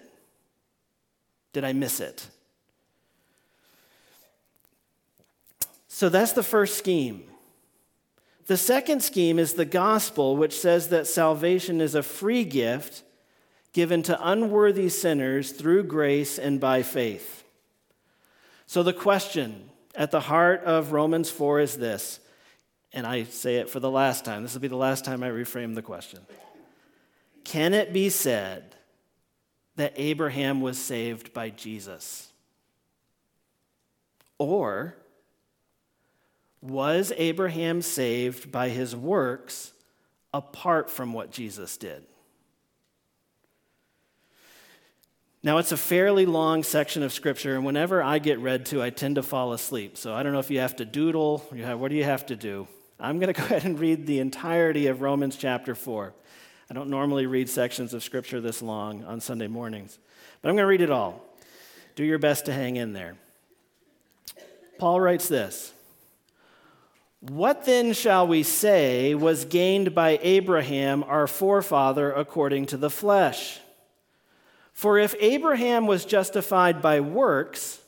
Did 1.52 1.64
I 1.64 1.74
miss 1.74 2.00
it? 2.00 2.26
So 5.86 6.08
that's 6.08 6.32
the 6.32 6.42
first 6.42 6.78
scheme. 6.78 7.24
The 8.46 8.56
second 8.56 9.02
scheme 9.02 9.38
is 9.38 9.54
the 9.54 9.64
gospel, 9.64 10.36
which 10.36 10.58
says 10.58 10.88
that 10.88 11.06
salvation 11.06 11.80
is 11.80 11.94
a 11.94 12.02
free 12.02 12.44
gift 12.44 13.02
given 13.72 14.02
to 14.02 14.28
unworthy 14.28 14.88
sinners 14.88 15.52
through 15.52 15.84
grace 15.84 16.38
and 16.38 16.60
by 16.60 16.82
faith. 16.82 17.44
So 18.66 18.82
the 18.82 18.92
question 18.92 19.70
at 19.94 20.10
the 20.10 20.20
heart 20.20 20.64
of 20.64 20.92
Romans 20.92 21.30
4 21.30 21.60
is 21.60 21.76
this, 21.76 22.20
and 22.92 23.06
I 23.06 23.24
say 23.24 23.56
it 23.56 23.70
for 23.70 23.80
the 23.80 23.90
last 23.90 24.24
time. 24.24 24.42
This 24.42 24.54
will 24.54 24.60
be 24.60 24.68
the 24.68 24.76
last 24.76 25.04
time 25.04 25.22
I 25.22 25.28
reframe 25.28 25.74
the 25.74 25.82
question. 25.82 26.20
Can 27.44 27.74
it 27.74 27.92
be 27.92 28.08
said 28.08 28.74
that 29.76 29.94
Abraham 29.96 30.60
was 30.60 30.78
saved 30.78 31.32
by 31.32 31.50
Jesus? 31.50 32.30
Or 34.38 34.96
was 36.62 37.12
Abraham 37.16 37.82
saved 37.82 38.50
by 38.52 38.68
his 38.68 38.94
works 38.94 39.72
apart 40.32 40.88
from 40.88 41.12
what 41.12 41.30
Jesus 41.30 41.76
did? 41.76 42.04
Now, 45.44 45.58
it's 45.58 45.72
a 45.72 45.76
fairly 45.76 46.24
long 46.24 46.62
section 46.62 47.02
of 47.02 47.12
scripture, 47.12 47.56
and 47.56 47.64
whenever 47.64 48.00
I 48.00 48.20
get 48.20 48.38
read 48.38 48.66
to, 48.66 48.80
I 48.80 48.90
tend 48.90 49.16
to 49.16 49.24
fall 49.24 49.52
asleep. 49.52 49.96
So 49.96 50.14
I 50.14 50.22
don't 50.22 50.32
know 50.32 50.38
if 50.38 50.52
you 50.52 50.60
have 50.60 50.76
to 50.76 50.84
doodle, 50.84 51.44
have, 51.56 51.80
what 51.80 51.90
do 51.90 51.96
you 51.96 52.04
have 52.04 52.24
to 52.26 52.36
do? 52.36 52.68
I'm 53.00 53.18
going 53.18 53.34
to 53.34 53.40
go 53.40 53.44
ahead 53.44 53.64
and 53.64 53.78
read 53.78 54.06
the 54.06 54.20
entirety 54.20 54.86
of 54.86 55.02
Romans 55.02 55.36
chapter 55.36 55.74
4. 55.74 56.14
I 56.70 56.74
don't 56.74 56.88
normally 56.88 57.26
read 57.26 57.50
sections 57.50 57.92
of 57.92 58.04
scripture 58.04 58.40
this 58.40 58.62
long 58.62 59.04
on 59.04 59.20
Sunday 59.20 59.48
mornings, 59.48 59.98
but 60.40 60.48
I'm 60.48 60.54
going 60.54 60.62
to 60.62 60.68
read 60.68 60.80
it 60.80 60.90
all. 60.90 61.24
Do 61.96 62.04
your 62.04 62.18
best 62.18 62.46
to 62.46 62.52
hang 62.52 62.76
in 62.76 62.92
there. 62.92 63.16
Paul 64.78 65.00
writes 65.00 65.26
this 65.26 65.72
what 67.28 67.66
then 67.66 67.92
shall 67.92 68.26
we 68.26 68.42
say 68.42 69.14
was 69.14 69.44
gained 69.44 69.94
by 69.94 70.18
Abraham, 70.22 71.04
our 71.04 71.28
forefather, 71.28 72.10
according 72.12 72.66
to 72.66 72.76
the 72.76 72.90
flesh? 72.90 73.60
For 74.72 74.98
if 74.98 75.14
Abraham 75.20 75.86
was 75.86 76.04
justified 76.04 76.82
by 76.82 76.98
works, 76.98 77.80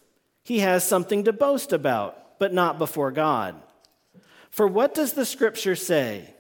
he 0.45 0.61
has 0.61 0.87
something 0.87 1.25
to 1.25 1.33
boast 1.33 1.73
about, 1.73 2.39
but 2.39 2.55
not 2.55 2.79
before 2.79 3.11
God. 3.11 3.57
For 4.51 4.69
what 4.69 4.95
does 4.95 5.15
the 5.15 5.25
scripture 5.25 5.75
say? 5.75 6.33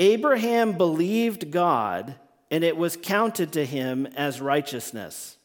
Abraham 0.00 0.72
believed 0.72 1.52
God, 1.52 2.16
and 2.50 2.64
it 2.64 2.76
was 2.76 2.98
counted 3.00 3.52
to 3.52 3.64
him 3.64 4.06
as 4.16 4.40
righteousness. 4.40 5.36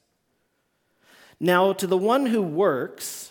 Now, 1.40 1.74
to 1.74 1.86
the 1.86 1.98
one 1.98 2.26
who 2.26 2.42
works, 2.42 3.31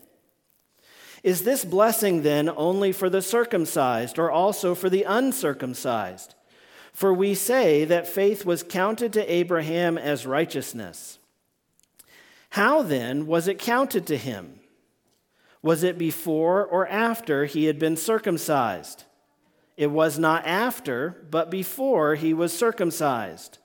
Is 1.23 1.43
this 1.43 1.63
blessing 1.63 2.23
then 2.23 2.49
only 2.49 2.91
for 2.91 3.09
the 3.09 3.21
circumcised 3.21 4.17
or 4.17 4.31
also 4.31 4.73
for 4.73 4.89
the 4.89 5.03
uncircumcised? 5.03 6.35
For 6.93 7.13
we 7.13 7.35
say 7.35 7.85
that 7.85 8.07
faith 8.07 8.45
was 8.45 8.63
counted 8.63 9.13
to 9.13 9.31
Abraham 9.31 9.97
as 9.97 10.25
righteousness. 10.25 11.19
How 12.51 12.81
then 12.81 13.27
was 13.27 13.47
it 13.47 13.59
counted 13.59 14.05
to 14.07 14.17
him? 14.17 14.59
Was 15.61 15.83
it 15.83 15.97
before 15.97 16.65
or 16.65 16.87
after 16.87 17.45
he 17.45 17.65
had 17.65 17.77
been 17.77 17.95
circumcised? 17.95 19.05
It 19.77 19.91
was 19.91 20.19
not 20.19 20.45
after, 20.45 21.23
but 21.29 21.49
before 21.49 22.15
he 22.15 22.33
was 22.33 22.51
circumcised. 22.51 23.59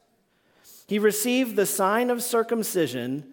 He 0.87 0.99
received 0.99 1.57
the 1.57 1.67
sign 1.67 2.11
of 2.11 2.23
circumcision 2.23 3.33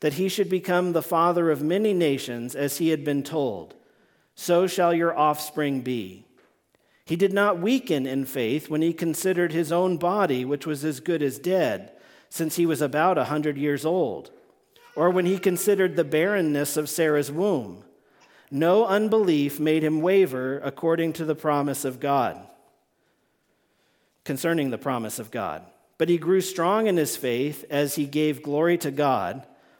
that 0.00 0.14
he 0.14 0.28
should 0.28 0.48
become 0.48 0.92
the 0.92 1.02
father 1.02 1.50
of 1.50 1.62
many 1.62 1.92
nations, 1.92 2.54
as 2.54 2.78
he 2.78 2.90
had 2.90 3.04
been 3.04 3.22
told, 3.22 3.74
So 4.34 4.66
shall 4.66 4.92
your 4.92 5.16
offspring 5.16 5.80
be. 5.80 6.26
He 7.04 7.16
did 7.16 7.32
not 7.32 7.60
weaken 7.60 8.06
in 8.06 8.24
faith 8.24 8.68
when 8.68 8.82
he 8.82 8.92
considered 8.92 9.52
his 9.52 9.70
own 9.70 9.96
body, 9.96 10.44
which 10.44 10.66
was 10.66 10.84
as 10.84 11.00
good 11.00 11.22
as 11.22 11.38
dead, 11.38 11.92
since 12.28 12.56
he 12.56 12.66
was 12.66 12.82
about 12.82 13.16
a 13.16 13.24
hundred 13.24 13.56
years 13.56 13.84
old 13.84 14.30
or 14.96 15.10
when 15.10 15.26
he 15.26 15.38
considered 15.38 15.94
the 15.94 16.04
barrenness 16.04 16.76
of 16.76 16.88
Sarah's 16.88 17.30
womb. 17.30 17.84
No 18.50 18.86
unbelief 18.86 19.60
made 19.60 19.84
him 19.84 20.00
waver 20.00 20.58
according 20.64 21.12
to 21.14 21.24
the 21.24 21.34
promise 21.34 21.84
of 21.84 22.00
God, 22.00 22.44
concerning 24.24 24.70
the 24.70 24.78
promise 24.78 25.18
of 25.18 25.30
God. 25.30 25.62
But 25.98 26.08
he 26.08 26.18
grew 26.18 26.40
strong 26.40 26.86
in 26.86 26.96
his 26.96 27.16
faith 27.16 27.64
as 27.70 27.94
he 27.94 28.06
gave 28.06 28.42
glory 28.42 28.78
to 28.78 28.90
God, 28.90 29.46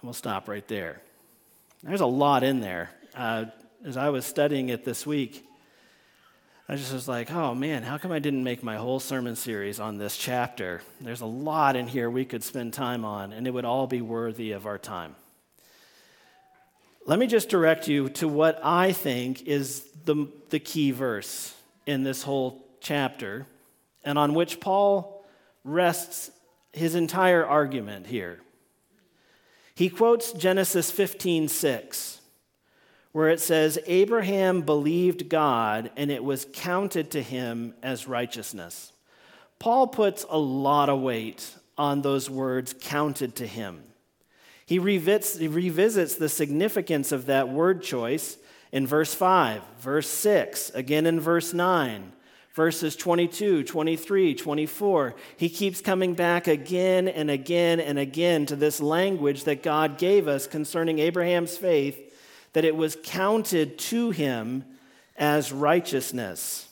And 0.00 0.08
we'll 0.08 0.14
stop 0.14 0.48
right 0.48 0.66
there. 0.66 1.02
There's 1.82 2.00
a 2.00 2.06
lot 2.06 2.42
in 2.42 2.60
there. 2.60 2.90
Uh, 3.14 3.46
as 3.84 3.96
I 3.96 4.08
was 4.08 4.24
studying 4.24 4.70
it 4.70 4.84
this 4.84 5.06
week, 5.06 5.46
I 6.68 6.76
just 6.76 6.92
was 6.92 7.08
like, 7.08 7.30
oh 7.32 7.54
man, 7.54 7.82
how 7.82 7.98
come 7.98 8.12
I 8.12 8.18
didn't 8.18 8.44
make 8.44 8.62
my 8.62 8.76
whole 8.76 9.00
sermon 9.00 9.36
series 9.36 9.80
on 9.80 9.98
this 9.98 10.16
chapter? 10.16 10.80
There's 11.00 11.20
a 11.20 11.26
lot 11.26 11.76
in 11.76 11.86
here 11.86 12.08
we 12.08 12.24
could 12.24 12.42
spend 12.42 12.72
time 12.72 13.04
on, 13.04 13.32
and 13.32 13.46
it 13.46 13.50
would 13.50 13.64
all 13.64 13.86
be 13.86 14.00
worthy 14.00 14.52
of 14.52 14.66
our 14.66 14.78
time. 14.78 15.16
Let 17.06 17.18
me 17.18 17.26
just 17.26 17.48
direct 17.48 17.88
you 17.88 18.08
to 18.10 18.28
what 18.28 18.60
I 18.62 18.92
think 18.92 19.42
is 19.42 19.84
the, 20.04 20.28
the 20.50 20.60
key 20.60 20.92
verse 20.92 21.54
in 21.86 22.04
this 22.04 22.22
whole 22.22 22.64
chapter, 22.80 23.46
and 24.04 24.18
on 24.18 24.32
which 24.32 24.60
Paul 24.60 25.26
rests 25.64 26.30
his 26.72 26.94
entire 26.94 27.44
argument 27.44 28.06
here. 28.06 28.38
He 29.80 29.88
quotes 29.88 30.32
Genesis 30.32 30.90
15 30.90 31.48
6 31.48 32.20
where 33.12 33.30
it 33.30 33.40
says, 33.40 33.78
Abraham 33.86 34.60
believed 34.60 35.30
God 35.30 35.90
and 35.96 36.10
it 36.10 36.22
was 36.22 36.46
counted 36.52 37.10
to 37.12 37.22
him 37.22 37.72
as 37.82 38.06
righteousness. 38.06 38.92
Paul 39.58 39.86
puts 39.86 40.26
a 40.28 40.36
lot 40.36 40.90
of 40.90 41.00
weight 41.00 41.54
on 41.78 42.02
those 42.02 42.28
words, 42.28 42.74
counted 42.78 43.34
to 43.36 43.46
him. 43.46 43.82
He 44.66 44.78
revisits, 44.78 45.38
he 45.38 45.48
revisits 45.48 46.16
the 46.16 46.28
significance 46.28 47.10
of 47.10 47.24
that 47.24 47.48
word 47.48 47.82
choice 47.82 48.36
in 48.72 48.86
verse 48.86 49.14
5, 49.14 49.62
verse 49.80 50.08
6, 50.10 50.72
again 50.74 51.06
in 51.06 51.18
verse 51.20 51.54
9, 51.54 52.12
verses 52.60 52.94
22, 52.94 53.64
23, 53.64 54.34
24. 54.34 55.14
He 55.38 55.48
keeps 55.48 55.80
coming 55.80 56.12
back 56.12 56.46
again 56.46 57.08
and 57.08 57.30
again 57.30 57.80
and 57.80 57.98
again 57.98 58.44
to 58.44 58.54
this 58.54 58.82
language 58.82 59.44
that 59.44 59.62
God 59.62 59.96
gave 59.96 60.28
us 60.28 60.46
concerning 60.46 60.98
Abraham's 60.98 61.56
faith 61.56 61.98
that 62.52 62.66
it 62.66 62.76
was 62.76 62.98
counted 63.02 63.78
to 63.78 64.10
him 64.10 64.66
as 65.16 65.52
righteousness. 65.52 66.68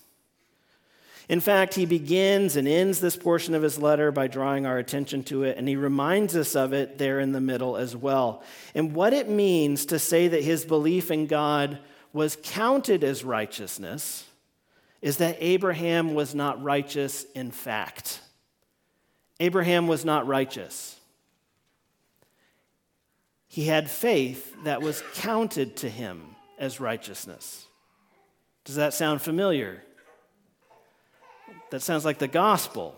In 1.27 1.41
fact, 1.41 1.73
he 1.73 1.87
begins 1.87 2.57
and 2.57 2.69
ends 2.69 3.01
this 3.01 3.17
portion 3.17 3.55
of 3.55 3.63
his 3.63 3.79
letter 3.79 4.13
by 4.13 4.27
drawing 4.27 4.67
our 4.67 4.77
attention 4.77 5.25
to 5.25 5.45
it, 5.45 5.57
and 5.57 5.67
he 5.67 5.77
reminds 5.77 6.37
us 6.37 6.55
of 6.55 6.75
it 6.75 6.99
there 6.99 7.19
in 7.19 7.33
the 7.33 7.41
middle 7.41 7.79
as 7.79 7.97
well. 7.97 8.43
And 8.75 8.95
what 8.95 9.15
it 9.15 9.31
means 9.31 9.87
to 9.87 9.99
say 9.99 10.29
that 10.29 10.45
his 10.45 10.67
belief 10.67 11.11
in 11.11 11.29
God 11.29 11.79
was 12.13 12.37
counted 12.43 13.03
as 13.03 13.25
righteousness 13.25 14.28
is 15.01 15.19
that 15.19 15.37
Abraham 15.41 16.15
was 16.15 16.35
not 16.35 16.63
righteous 16.63 17.25
in 17.35 17.51
fact. 17.51 18.21
Abraham 19.41 19.87
was 19.87 20.05
not 20.05 20.27
righteous. 20.27 20.99
He 23.47 23.65
had 23.65 23.91
faith 23.91 24.55
that 24.65 24.83
was 24.83 25.03
counted 25.15 25.77
to 25.79 25.89
him 25.89 26.37
as 26.59 26.81
righteousness. 26.81 27.67
Does 28.65 28.77
that 28.77 28.93
sound 28.93 29.23
familiar? 29.23 29.83
That 31.71 31.81
sounds 31.81 32.05
like 32.05 32.19
the 32.19 32.29
gospel. 32.29 32.95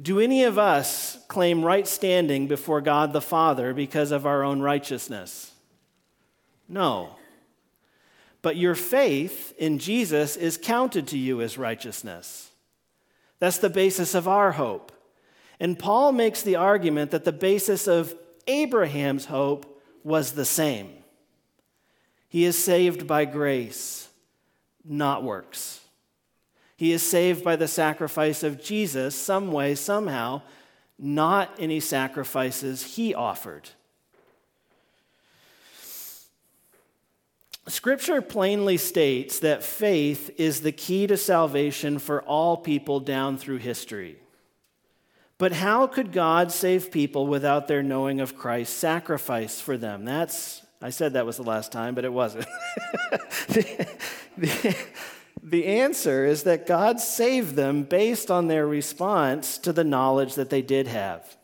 Do 0.00 0.18
any 0.20 0.44
of 0.44 0.58
us 0.58 1.18
claim 1.28 1.62
right 1.62 1.86
standing 1.86 2.46
before 2.46 2.80
God 2.80 3.12
the 3.12 3.20
Father 3.20 3.74
because 3.74 4.12
of 4.12 4.24
our 4.24 4.42
own 4.42 4.60
righteousness? 4.60 5.52
No. 6.68 7.16
But 8.42 8.56
your 8.56 8.74
faith 8.74 9.54
in 9.58 9.78
Jesus 9.78 10.36
is 10.36 10.56
counted 10.56 11.06
to 11.08 11.18
you 11.18 11.40
as 11.42 11.58
righteousness. 11.58 12.50
That's 13.38 13.58
the 13.58 13.70
basis 13.70 14.14
of 14.14 14.28
our 14.28 14.52
hope. 14.52 14.92
And 15.58 15.78
Paul 15.78 16.12
makes 16.12 16.42
the 16.42 16.56
argument 16.56 17.10
that 17.10 17.24
the 17.24 17.32
basis 17.32 17.86
of 17.86 18.14
Abraham's 18.46 19.26
hope 19.26 19.82
was 20.02 20.32
the 20.32 20.44
same. 20.44 20.90
He 22.28 22.44
is 22.44 22.56
saved 22.56 23.06
by 23.06 23.24
grace, 23.24 24.08
not 24.84 25.22
works. 25.22 25.80
He 26.76 26.92
is 26.92 27.02
saved 27.02 27.44
by 27.44 27.56
the 27.56 27.68
sacrifice 27.68 28.42
of 28.42 28.62
Jesus, 28.62 29.14
some 29.14 29.52
way, 29.52 29.74
somehow, 29.74 30.40
not 30.98 31.54
any 31.58 31.80
sacrifices 31.80 32.94
he 32.94 33.14
offered. 33.14 33.68
Scripture 37.68 38.22
plainly 38.22 38.76
states 38.76 39.38
that 39.40 39.62
faith 39.62 40.30
is 40.38 40.62
the 40.62 40.72
key 40.72 41.06
to 41.06 41.16
salvation 41.16 41.98
for 41.98 42.22
all 42.22 42.56
people 42.56 43.00
down 43.00 43.36
through 43.36 43.58
history. 43.58 44.16
But 45.38 45.52
how 45.52 45.86
could 45.86 46.12
God 46.12 46.52
save 46.52 46.90
people 46.90 47.26
without 47.26 47.68
their 47.68 47.82
knowing 47.82 48.20
of 48.20 48.36
Christ's 48.36 48.76
sacrifice 48.76 49.60
for 49.60 49.76
them? 49.78 50.04
That's, 50.04 50.62
I 50.82 50.90
said 50.90 51.14
that 51.14 51.26
was 51.26 51.36
the 51.36 51.42
last 51.42 51.72
time, 51.72 51.94
but 51.94 52.04
it 52.04 52.12
wasn't. 52.12 52.46
the, 53.48 53.88
the, 54.36 54.76
the 55.42 55.66
answer 55.66 56.26
is 56.26 56.42
that 56.42 56.66
God 56.66 57.00
saved 57.00 57.56
them 57.56 57.84
based 57.84 58.30
on 58.30 58.48
their 58.48 58.66
response 58.66 59.56
to 59.58 59.72
the 59.72 59.84
knowledge 59.84 60.34
that 60.34 60.50
they 60.50 60.62
did 60.62 60.86
have. 60.86 61.36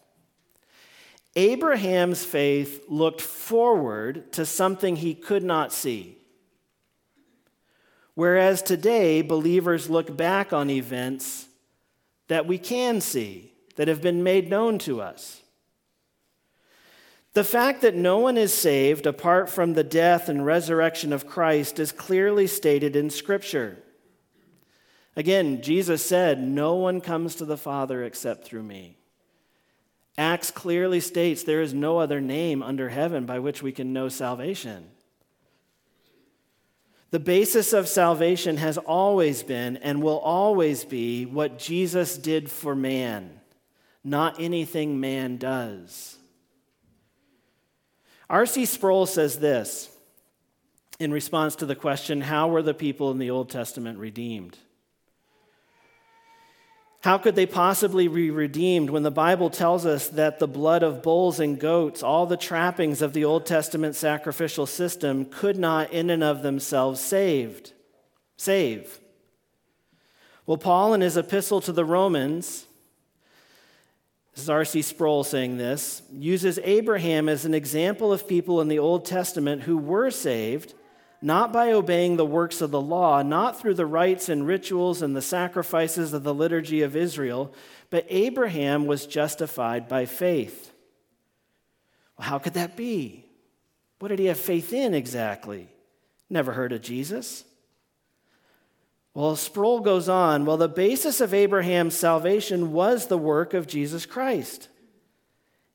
Abraham's 1.36 2.24
faith 2.24 2.84
looked 2.88 3.20
forward 3.20 4.32
to 4.32 4.46
something 4.46 4.96
he 4.96 5.14
could 5.14 5.44
not 5.44 5.72
see. 5.72 6.16
Whereas 8.14 8.62
today, 8.62 9.20
believers 9.20 9.90
look 9.90 10.16
back 10.16 10.54
on 10.54 10.70
events 10.70 11.46
that 12.28 12.46
we 12.46 12.56
can 12.56 13.02
see, 13.02 13.52
that 13.76 13.88
have 13.88 14.00
been 14.00 14.22
made 14.22 14.48
known 14.48 14.78
to 14.80 15.02
us. 15.02 15.42
The 17.34 17.44
fact 17.44 17.82
that 17.82 17.94
no 17.94 18.16
one 18.16 18.38
is 18.38 18.54
saved 18.54 19.06
apart 19.06 19.50
from 19.50 19.74
the 19.74 19.84
death 19.84 20.30
and 20.30 20.46
resurrection 20.46 21.12
of 21.12 21.26
Christ 21.26 21.78
is 21.78 21.92
clearly 21.92 22.46
stated 22.46 22.96
in 22.96 23.10
Scripture. 23.10 23.76
Again, 25.14 25.60
Jesus 25.60 26.02
said, 26.02 26.40
No 26.42 26.76
one 26.76 27.02
comes 27.02 27.34
to 27.34 27.44
the 27.44 27.58
Father 27.58 28.02
except 28.02 28.46
through 28.46 28.62
me. 28.62 28.96
Acts 30.18 30.50
clearly 30.50 31.00
states 31.00 31.42
there 31.42 31.60
is 31.60 31.74
no 31.74 31.98
other 31.98 32.20
name 32.20 32.62
under 32.62 32.88
heaven 32.88 33.26
by 33.26 33.38
which 33.38 33.62
we 33.62 33.72
can 33.72 33.92
know 33.92 34.08
salvation. 34.08 34.88
The 37.10 37.20
basis 37.20 37.72
of 37.72 37.88
salvation 37.88 38.56
has 38.56 38.78
always 38.78 39.42
been 39.42 39.76
and 39.76 40.02
will 40.02 40.18
always 40.18 40.84
be 40.84 41.24
what 41.24 41.58
Jesus 41.58 42.18
did 42.18 42.50
for 42.50 42.74
man, 42.74 43.40
not 44.02 44.40
anything 44.40 45.00
man 45.00 45.36
does. 45.36 46.16
R.C. 48.28 48.64
Sproul 48.64 49.06
says 49.06 49.38
this 49.38 49.88
in 50.98 51.12
response 51.12 51.56
to 51.56 51.66
the 51.66 51.76
question 51.76 52.22
How 52.22 52.48
were 52.48 52.62
the 52.62 52.74
people 52.74 53.10
in 53.10 53.18
the 53.18 53.30
Old 53.30 53.50
Testament 53.50 53.98
redeemed? 53.98 54.58
How 57.06 57.18
could 57.18 57.36
they 57.36 57.46
possibly 57.46 58.08
be 58.08 58.32
redeemed 58.32 58.90
when 58.90 59.04
the 59.04 59.12
Bible 59.12 59.48
tells 59.48 59.86
us 59.86 60.08
that 60.08 60.40
the 60.40 60.48
blood 60.48 60.82
of 60.82 61.04
bulls 61.04 61.38
and 61.38 61.56
goats, 61.56 62.02
all 62.02 62.26
the 62.26 62.36
trappings 62.36 63.00
of 63.00 63.12
the 63.12 63.24
Old 63.24 63.46
Testament 63.46 63.94
sacrificial 63.94 64.66
system, 64.66 65.24
could 65.24 65.56
not 65.56 65.92
in 65.92 66.10
and 66.10 66.24
of 66.24 66.42
themselves 66.42 67.00
saved, 67.00 67.74
save? 68.36 68.98
Well, 70.46 70.56
Paul 70.56 70.94
in 70.94 71.00
his 71.00 71.16
epistle 71.16 71.60
to 71.60 71.70
the 71.70 71.84
Romans, 71.84 72.66
this 74.34 74.42
is 74.42 74.50
R.C. 74.50 74.82
Sproul 74.82 75.22
saying 75.22 75.58
this, 75.58 76.02
uses 76.10 76.58
Abraham 76.64 77.28
as 77.28 77.44
an 77.44 77.54
example 77.54 78.12
of 78.12 78.26
people 78.26 78.60
in 78.60 78.66
the 78.66 78.80
Old 78.80 79.04
Testament 79.04 79.62
who 79.62 79.78
were 79.78 80.10
saved 80.10 80.74
not 81.26 81.52
by 81.52 81.72
obeying 81.72 82.16
the 82.16 82.24
works 82.24 82.60
of 82.60 82.70
the 82.70 82.80
law, 82.80 83.20
not 83.20 83.58
through 83.58 83.74
the 83.74 83.84
rites 83.84 84.28
and 84.28 84.46
rituals 84.46 85.02
and 85.02 85.16
the 85.16 85.20
sacrifices 85.20 86.12
of 86.12 86.22
the 86.22 86.32
liturgy 86.32 86.82
of 86.82 86.94
Israel, 86.94 87.52
but 87.90 88.06
Abraham 88.08 88.86
was 88.86 89.08
justified 89.08 89.88
by 89.88 90.06
faith. 90.06 90.72
Well, 92.16 92.28
how 92.28 92.38
could 92.38 92.54
that 92.54 92.76
be? 92.76 93.24
What 93.98 94.10
did 94.10 94.20
he 94.20 94.26
have 94.26 94.38
faith 94.38 94.72
in 94.72 94.94
exactly? 94.94 95.66
Never 96.30 96.52
heard 96.52 96.72
of 96.72 96.80
Jesus. 96.80 97.42
Well, 99.12 99.34
Sproul 99.34 99.80
goes 99.80 100.08
on, 100.08 100.46
well, 100.46 100.56
the 100.56 100.68
basis 100.68 101.20
of 101.20 101.34
Abraham's 101.34 101.96
salvation 101.96 102.72
was 102.72 103.08
the 103.08 103.18
work 103.18 103.52
of 103.52 103.66
Jesus 103.66 104.06
Christ. 104.06 104.68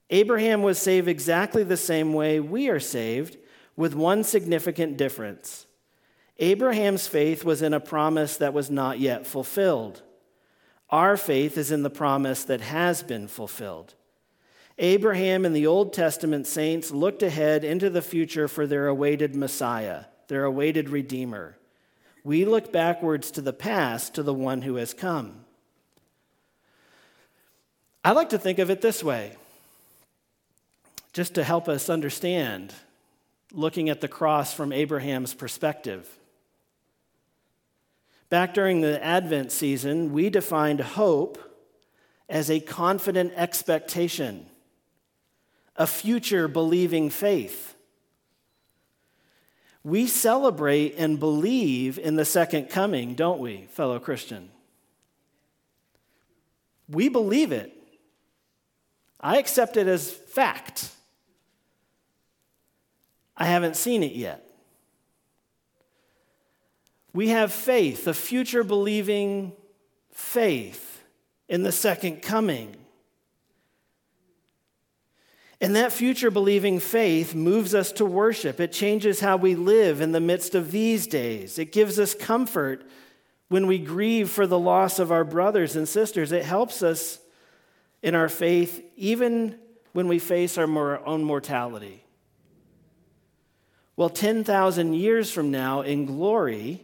Abraham 0.09 0.63
was 0.63 0.79
saved 0.79 1.09
exactly 1.09 1.65
the 1.65 1.75
same 1.75 2.13
way 2.13 2.39
we 2.39 2.69
are 2.69 2.79
saved 2.79 3.35
with 3.75 3.93
one 3.93 4.23
significant 4.23 4.97
difference. 4.97 5.65
Abraham's 6.39 7.07
faith 7.07 7.45
was 7.45 7.61
in 7.61 7.73
a 7.73 7.79
promise 7.79 8.37
that 8.37 8.53
was 8.53 8.69
not 8.69 8.99
yet 8.99 9.27
fulfilled. 9.27 10.01
Our 10.89 11.15
faith 11.15 11.57
is 11.57 11.71
in 11.71 11.83
the 11.83 11.89
promise 11.89 12.43
that 12.45 12.61
has 12.61 13.03
been 13.03 13.27
fulfilled. 13.27 13.93
Abraham 14.77 15.45
and 15.45 15.55
the 15.55 15.67
Old 15.67 15.93
Testament 15.93 16.47
saints 16.47 16.91
looked 16.91 17.21
ahead 17.21 17.63
into 17.63 17.89
the 17.89 18.01
future 18.01 18.47
for 18.47 18.65
their 18.65 18.87
awaited 18.87 19.35
Messiah, 19.35 20.05
their 20.27 20.43
awaited 20.43 20.89
Redeemer. 20.89 21.57
We 22.23 22.45
look 22.45 22.71
backwards 22.71 23.31
to 23.31 23.41
the 23.41 23.53
past, 23.53 24.15
to 24.15 24.23
the 24.23 24.33
one 24.33 24.63
who 24.63 24.75
has 24.75 24.93
come. 24.93 25.45
I 28.03 28.11
like 28.13 28.29
to 28.29 28.39
think 28.39 28.57
of 28.57 28.71
it 28.71 28.81
this 28.81 29.03
way, 29.03 29.35
just 31.13 31.35
to 31.35 31.43
help 31.43 31.69
us 31.69 31.89
understand 31.89 32.73
looking 33.53 33.89
at 33.89 34.01
the 34.01 34.07
cross 34.07 34.53
from 34.53 34.71
Abraham's 34.71 35.33
perspective. 35.33 36.07
Back 38.29 38.53
during 38.53 38.81
the 38.81 39.03
Advent 39.03 39.51
season, 39.51 40.13
we 40.13 40.29
defined 40.29 40.79
hope 40.79 41.37
as 42.29 42.49
a 42.49 42.61
confident 42.61 43.33
expectation, 43.35 44.45
a 45.75 45.85
future 45.85 46.47
believing 46.47 47.09
faith. 47.09 47.75
We 49.83 50.07
celebrate 50.07 50.95
and 50.97 51.19
believe 51.19 51.99
in 51.99 52.15
the 52.15 52.23
second 52.23 52.69
coming, 52.69 53.15
don't 53.15 53.39
we, 53.39 53.65
fellow 53.71 53.99
Christian? 53.99 54.49
We 56.87 57.09
believe 57.09 57.51
it. 57.51 57.75
I 59.19 59.37
accept 59.37 59.75
it 59.75 59.87
as 59.87 60.09
fact. 60.09 60.91
I 63.41 63.45
haven't 63.45 63.75
seen 63.75 64.03
it 64.03 64.11
yet. 64.11 64.47
We 67.11 67.29
have 67.29 67.51
faith, 67.51 68.05
a 68.05 68.13
future 68.13 68.63
believing 68.63 69.53
faith 70.11 71.03
in 71.49 71.63
the 71.63 71.71
second 71.71 72.21
coming. 72.21 72.75
And 75.59 75.75
that 75.75 75.91
future 75.91 76.29
believing 76.29 76.79
faith 76.79 77.33
moves 77.33 77.73
us 77.73 77.91
to 77.93 78.05
worship. 78.05 78.59
It 78.59 78.71
changes 78.71 79.21
how 79.21 79.37
we 79.37 79.55
live 79.55 80.01
in 80.01 80.11
the 80.11 80.19
midst 80.19 80.53
of 80.53 80.69
these 80.69 81.07
days. 81.07 81.57
It 81.57 81.71
gives 81.71 81.97
us 81.97 82.13
comfort 82.13 82.87
when 83.47 83.65
we 83.65 83.79
grieve 83.79 84.29
for 84.29 84.45
the 84.45 84.59
loss 84.59 84.99
of 84.99 85.11
our 85.11 85.23
brothers 85.23 85.75
and 85.75 85.89
sisters. 85.89 86.31
It 86.31 86.45
helps 86.45 86.83
us 86.83 87.17
in 88.03 88.13
our 88.13 88.29
faith 88.29 88.85
even 88.95 89.57
when 89.93 90.07
we 90.07 90.19
face 90.19 90.59
our 90.59 91.03
own 91.07 91.23
mortality. 91.23 92.05
Well, 94.01 94.09
10,000 94.09 94.95
years 94.95 95.29
from 95.29 95.51
now 95.51 95.81
in 95.81 96.07
glory, 96.07 96.81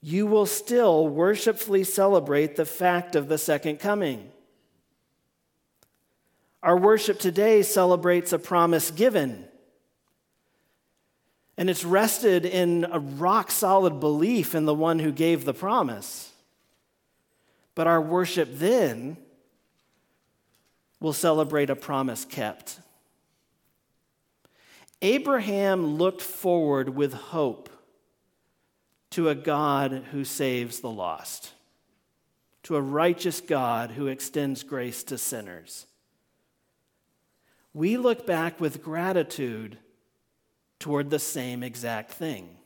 you 0.00 0.26
will 0.26 0.46
still 0.46 1.06
worshipfully 1.06 1.84
celebrate 1.84 2.56
the 2.56 2.64
fact 2.64 3.16
of 3.16 3.28
the 3.28 3.36
second 3.36 3.80
coming. 3.80 4.30
Our 6.62 6.78
worship 6.78 7.18
today 7.18 7.60
celebrates 7.60 8.32
a 8.32 8.38
promise 8.38 8.90
given. 8.90 9.44
And 11.58 11.68
it's 11.68 11.84
rested 11.84 12.46
in 12.46 12.86
a 12.90 12.98
rock 12.98 13.50
solid 13.50 14.00
belief 14.00 14.54
in 14.54 14.64
the 14.64 14.72
one 14.72 15.00
who 15.00 15.12
gave 15.12 15.44
the 15.44 15.52
promise. 15.52 16.32
But 17.74 17.86
our 17.86 18.00
worship 18.00 18.48
then 18.52 19.18
will 20.98 21.12
celebrate 21.12 21.68
a 21.68 21.76
promise 21.76 22.24
kept. 22.24 22.78
Abraham 25.02 25.96
looked 25.96 26.22
forward 26.22 26.90
with 26.90 27.12
hope 27.12 27.68
to 29.10 29.28
a 29.28 29.34
God 29.34 30.04
who 30.12 30.24
saves 30.24 30.80
the 30.80 30.90
lost, 30.90 31.52
to 32.62 32.76
a 32.76 32.80
righteous 32.80 33.40
God 33.40 33.90
who 33.90 34.06
extends 34.06 34.62
grace 34.62 35.02
to 35.04 35.18
sinners. 35.18 35.86
We 37.74 37.96
look 37.96 38.26
back 38.26 38.60
with 38.60 38.82
gratitude 38.82 39.76
toward 40.78 41.10
the 41.10 41.18
same 41.18 41.64
exact 41.64 42.12
thing. 42.12 42.56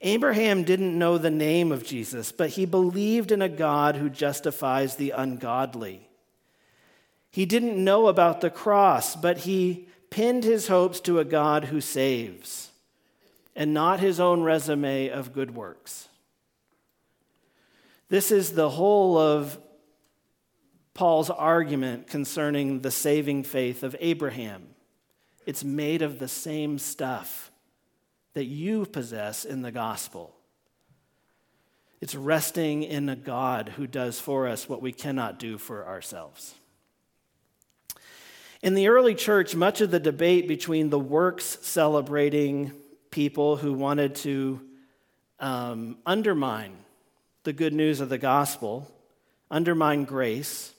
Abraham 0.00 0.62
didn't 0.62 0.98
know 0.98 1.18
the 1.18 1.30
name 1.30 1.72
of 1.72 1.84
Jesus, 1.84 2.30
but 2.30 2.50
he 2.50 2.66
believed 2.66 3.32
in 3.32 3.42
a 3.42 3.48
God 3.48 3.96
who 3.96 4.10
justifies 4.10 4.94
the 4.94 5.10
ungodly. 5.10 6.08
He 7.30 7.46
didn't 7.46 7.82
know 7.82 8.06
about 8.06 8.40
the 8.40 8.50
cross, 8.50 9.16
but 9.16 9.38
he 9.38 9.88
pinned 10.16 10.44
his 10.44 10.68
hopes 10.68 10.98
to 10.98 11.18
a 11.18 11.24
God 11.26 11.64
who 11.64 11.78
saves 11.78 12.70
and 13.54 13.74
not 13.74 14.00
his 14.00 14.18
own 14.18 14.42
resume 14.42 15.10
of 15.10 15.34
good 15.34 15.54
works. 15.54 16.08
This 18.08 18.30
is 18.30 18.52
the 18.52 18.70
whole 18.70 19.18
of 19.18 19.58
Paul's 20.94 21.28
argument 21.28 22.06
concerning 22.06 22.80
the 22.80 22.90
saving 22.90 23.42
faith 23.42 23.82
of 23.82 23.94
Abraham. 24.00 24.68
It's 25.44 25.62
made 25.62 26.00
of 26.00 26.18
the 26.18 26.28
same 26.28 26.78
stuff 26.78 27.52
that 28.32 28.46
you 28.46 28.86
possess 28.86 29.44
in 29.44 29.60
the 29.60 29.70
gospel. 29.70 30.34
It's 32.00 32.14
resting 32.14 32.84
in 32.84 33.10
a 33.10 33.16
God 33.16 33.74
who 33.76 33.86
does 33.86 34.18
for 34.18 34.48
us 34.48 34.66
what 34.66 34.80
we 34.80 34.92
cannot 34.92 35.38
do 35.38 35.58
for 35.58 35.86
ourselves. 35.86 36.54
In 38.66 38.74
the 38.74 38.88
early 38.88 39.14
church, 39.14 39.54
much 39.54 39.80
of 39.80 39.92
the 39.92 40.00
debate 40.00 40.48
between 40.48 40.90
the 40.90 40.98
works 40.98 41.56
celebrating 41.62 42.72
people 43.12 43.54
who 43.54 43.72
wanted 43.72 44.16
to 44.16 44.60
um, 45.38 45.98
undermine 46.04 46.76
the 47.44 47.52
good 47.52 47.72
news 47.72 48.00
of 48.00 48.08
the 48.08 48.18
gospel, 48.18 48.90
undermine 49.52 50.02
grace, 50.02 50.74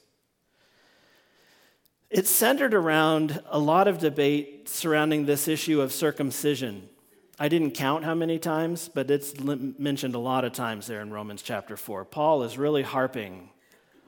it 2.09 2.27
centered 2.27 2.73
around 2.73 3.41
a 3.45 3.57
lot 3.57 3.87
of 3.87 3.99
debate 3.99 4.67
surrounding 4.67 5.25
this 5.25 5.47
issue 5.47 5.79
of 5.79 5.93
circumcision. 5.93 6.89
I 7.39 7.47
didn't 7.47 7.71
count 7.71 8.03
how 8.03 8.15
many 8.15 8.37
times, 8.37 8.89
but 8.93 9.09
it's 9.09 9.39
mentioned 9.39 10.13
a 10.13 10.19
lot 10.19 10.43
of 10.43 10.51
times 10.51 10.87
there 10.87 10.99
in 10.99 11.09
Romans 11.09 11.41
chapter 11.41 11.77
4. 11.77 12.03
Paul 12.03 12.43
is 12.43 12.57
really 12.57 12.83
harping 12.83 13.49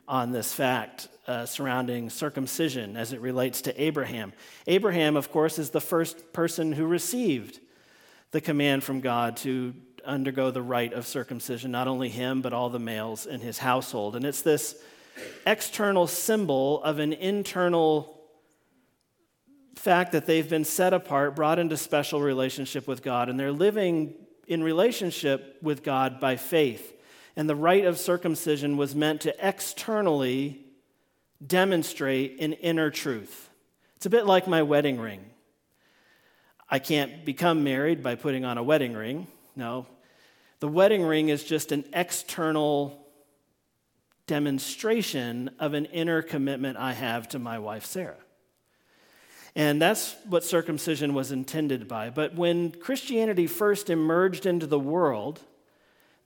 on 0.09 0.31
this 0.31 0.51
fact 0.51 1.07
uh, 1.27 1.45
surrounding 1.45 2.09
circumcision 2.09 2.97
as 2.97 3.13
it 3.13 3.21
relates 3.21 3.61
to 3.61 3.81
Abraham. 3.81 4.33
Abraham, 4.65 5.15
of 5.15 5.31
course, 5.31 5.59
is 5.59 5.69
the 5.69 5.79
first 5.79 6.33
person 6.33 6.73
who 6.73 6.87
received 6.87 7.59
the 8.31 8.41
command 8.41 8.83
from 8.83 9.01
God 9.01 9.37
to 9.37 9.75
undergo 10.03 10.49
the 10.49 10.63
rite 10.63 10.93
of 10.93 11.05
circumcision, 11.05 11.71
not 11.71 11.87
only 11.87 12.09
him, 12.09 12.41
but 12.41 12.53
all 12.53 12.71
the 12.71 12.79
males 12.79 13.27
in 13.27 13.39
his 13.39 13.59
household. 13.59 14.15
And 14.15 14.25
it's 14.25 14.41
this 14.41 14.81
external 15.45 16.07
symbol 16.07 16.81
of 16.83 16.97
an 16.97 17.13
internal 17.13 18.19
fact 19.75 20.13
that 20.13 20.25
they've 20.25 20.49
been 20.49 20.65
set 20.65 20.93
apart, 20.93 21.35
brought 21.35 21.59
into 21.59 21.77
special 21.77 22.19
relationship 22.19 22.87
with 22.87 23.03
God, 23.03 23.29
and 23.29 23.39
they're 23.39 23.51
living 23.51 24.15
in 24.47 24.63
relationship 24.63 25.57
with 25.61 25.83
God 25.83 26.19
by 26.19 26.35
faith. 26.35 26.98
And 27.39 27.49
the 27.49 27.55
rite 27.55 27.85
of 27.85 27.97
circumcision 27.97 28.75
was 28.75 28.93
meant 28.93 29.21
to 29.21 29.33
externally 29.39 30.59
demonstrate 31.47 32.41
an 32.41 32.51
inner 32.51 32.91
truth. 32.91 33.49
It's 33.95 34.05
a 34.05 34.09
bit 34.09 34.25
like 34.25 34.45
my 34.45 34.61
wedding 34.61 34.99
ring. 34.99 35.23
I 36.69 36.79
can't 36.79 37.23
become 37.23 37.63
married 37.63 38.03
by 38.03 38.15
putting 38.15 38.43
on 38.43 38.57
a 38.57 38.61
wedding 38.63 38.93
ring. 38.93 39.27
No. 39.55 39.87
The 40.59 40.67
wedding 40.67 41.01
ring 41.01 41.29
is 41.29 41.45
just 41.45 41.71
an 41.71 41.85
external 41.93 43.07
demonstration 44.27 45.51
of 45.59 45.73
an 45.73 45.85
inner 45.85 46.21
commitment 46.21 46.75
I 46.75 46.91
have 46.91 47.29
to 47.29 47.39
my 47.39 47.57
wife, 47.57 47.85
Sarah. 47.85 48.17
And 49.55 49.81
that's 49.81 50.13
what 50.27 50.43
circumcision 50.43 51.13
was 51.13 51.31
intended 51.31 51.87
by. 51.87 52.09
But 52.09 52.35
when 52.35 52.71
Christianity 52.71 53.47
first 53.47 53.89
emerged 53.89 54.45
into 54.45 54.67
the 54.67 54.77
world, 54.77 55.39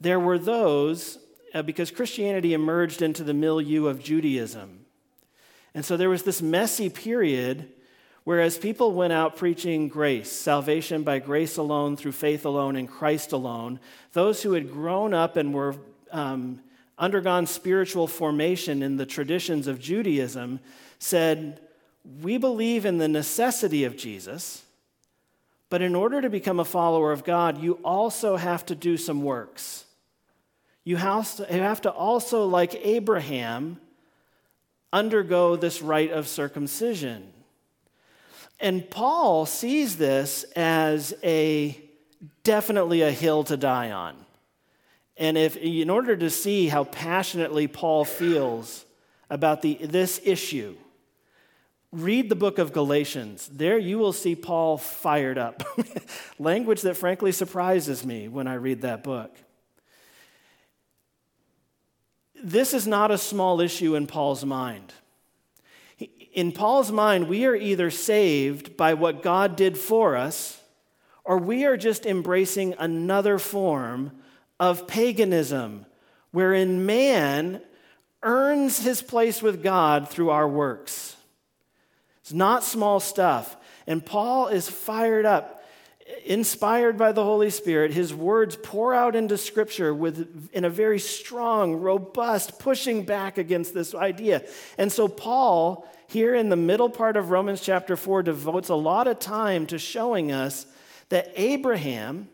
there 0.04 0.20
were 0.20 0.38
those, 0.38 1.18
uh, 1.54 1.62
because 1.62 1.90
Christianity 1.90 2.54
emerged 2.54 3.02
into 3.02 3.24
the 3.24 3.34
milieu 3.34 3.88
of 3.88 4.04
Judaism. 4.04 4.86
And 5.74 5.84
so 5.84 5.98
there 5.98 6.10
was 6.10 6.24
this 6.24 6.42
messy 6.42 6.90
period 6.90 7.70
whereas 8.26 8.58
people 8.58 8.94
went 8.94 9.14
out 9.14 9.36
preaching 9.36 9.88
grace, 9.88 10.32
salvation 10.32 11.04
by 11.04 11.20
grace 11.20 11.58
alone, 11.58 11.98
through 11.98 12.12
faith 12.12 12.46
alone, 12.46 12.76
in 12.76 12.88
Christ 12.88 13.32
alone, 13.32 13.80
those 14.14 14.44
who 14.44 14.54
had 14.54 14.72
grown 14.72 15.14
up 15.14 15.36
and 15.36 15.54
were 15.54 15.76
um, 16.12 16.62
undergone 16.98 17.46
spiritual 17.48 18.08
formation 18.08 18.84
in 18.84 18.98
the 18.98 19.06
traditions 19.06 19.68
of 19.68 19.80
Judaism 19.80 20.60
said, 21.00 21.60
We 22.22 22.38
believe 22.38 22.86
in 22.86 22.98
the 22.98 23.08
necessity 23.08 23.84
of 23.84 23.98
Jesus, 23.98 24.64
but 25.70 25.82
in 25.82 25.96
order 25.96 26.22
to 26.22 26.30
become 26.30 26.60
a 26.60 26.66
follower 26.66 27.12
of 27.12 27.24
God, 27.24 27.62
you 27.62 27.74
also 27.84 28.38
have 28.38 28.66
to 28.68 28.76
do 28.76 28.96
some 28.96 29.24
works. 29.24 29.86
You 30.84 30.98
have 30.98 31.82
to 31.82 31.92
also, 31.92 32.46
like 32.46 32.76
Abraham, 32.86 33.80
undergo 34.92 35.56
this 35.56 35.82
rite 35.82 36.12
of 36.12 36.28
circumcision. 36.28 37.32
And 38.60 38.90
Paul 38.90 39.46
sees 39.46 39.98
this 39.98 40.44
as 40.56 41.14
a 41.24 41.80
definitely 42.44 43.02
a 43.02 43.12
hill 43.12 43.44
to 43.46 43.58
die 43.58 43.92
on. 43.92 44.16
And 45.18 45.38
if 45.38 45.58
in 45.58 45.90
order 45.90 46.16
to 46.16 46.30
see 46.30 46.68
how 46.68 46.86
passionately 46.86 47.68
Paul 47.68 48.06
feels 48.06 48.86
about 49.30 49.62
the, 49.62 49.76
this 49.82 50.20
issue, 50.24 50.76
read 51.92 52.30
the 52.30 52.36
book 52.36 52.58
of 52.58 52.74
Galatians. 52.74 53.48
There 53.52 53.78
you 53.78 54.00
will 54.00 54.14
see 54.14 54.36
Paul 54.36 54.78
fired 54.78 55.38
up. 55.38 55.64
Language 56.40 56.82
that 56.82 56.98
frankly 56.98 57.32
surprises 57.32 58.06
me 58.06 58.28
when 58.28 58.48
I 58.48 58.56
read 58.56 58.82
that 58.82 59.04
book. 59.04 59.36
This 62.44 62.74
is 62.74 62.86
not 62.86 63.10
a 63.10 63.18
small 63.18 63.62
issue 63.62 63.96
in 63.96 64.06
Paul's 64.06 64.44
mind. 64.44 64.94
In 66.34 66.52
Paul's 66.52 66.92
mind, 66.92 67.30
we 67.30 67.46
are 67.46 67.56
either 67.56 67.90
saved 67.90 68.76
by 68.76 68.96
what 68.96 69.24
God 69.24 69.56
did 69.56 69.78
for 69.78 70.18
us, 70.18 70.60
or 71.24 71.38
we 71.38 71.64
are 71.64 71.78
just 71.78 72.06
embracing 72.06 72.76
another 72.78 73.40
form 73.40 74.12
of 74.60 74.88
paganism, 74.88 75.86
wherein 76.32 76.86
man 76.86 77.62
earns 78.24 78.80
his 78.80 79.02
place 79.02 79.42
with 79.42 79.64
God 79.64 80.10
through 80.10 80.30
our 80.30 80.48
works. 80.48 81.16
It's 82.22 82.34
not 82.34 82.66
small 82.66 83.00
stuff. 83.00 83.56
And 83.88 84.06
Paul 84.06 84.48
is 84.48 84.70
fired 84.70 85.26
up, 85.26 85.63
inspired 86.26 86.98
by 86.98 87.12
the 87.12 87.24
Holy 87.24 87.50
Spirit. 87.50 87.94
His 87.94 88.14
words 88.14 88.56
pour 88.56 88.94
out 88.94 89.16
into 89.16 89.38
Scripture 89.38 89.94
with, 89.94 90.50
in 90.54 90.66
a 90.66 90.70
very 90.70 91.00
strong, 91.00 91.76
robust, 91.76 92.60
pushing 92.60 93.04
back 93.04 93.38
against 93.38 93.74
this 93.74 93.94
idea. 93.96 94.44
And 94.78 94.92
so, 94.92 95.08
Paul, 95.08 95.88
here 96.08 96.36
in 96.36 96.50
the 96.50 96.56
middle 96.56 96.90
part 96.90 97.18
of 97.18 97.30
Romans 97.30 97.62
chapter 97.62 97.96
4, 97.96 98.24
devotes 98.24 98.70
a 98.70 98.76
lot 98.76 99.08
of 99.08 99.20
time 99.20 99.66
to 99.68 99.80
showing 99.80 100.32
us 100.32 100.66
that 101.10 101.32
Abraham 101.36 102.30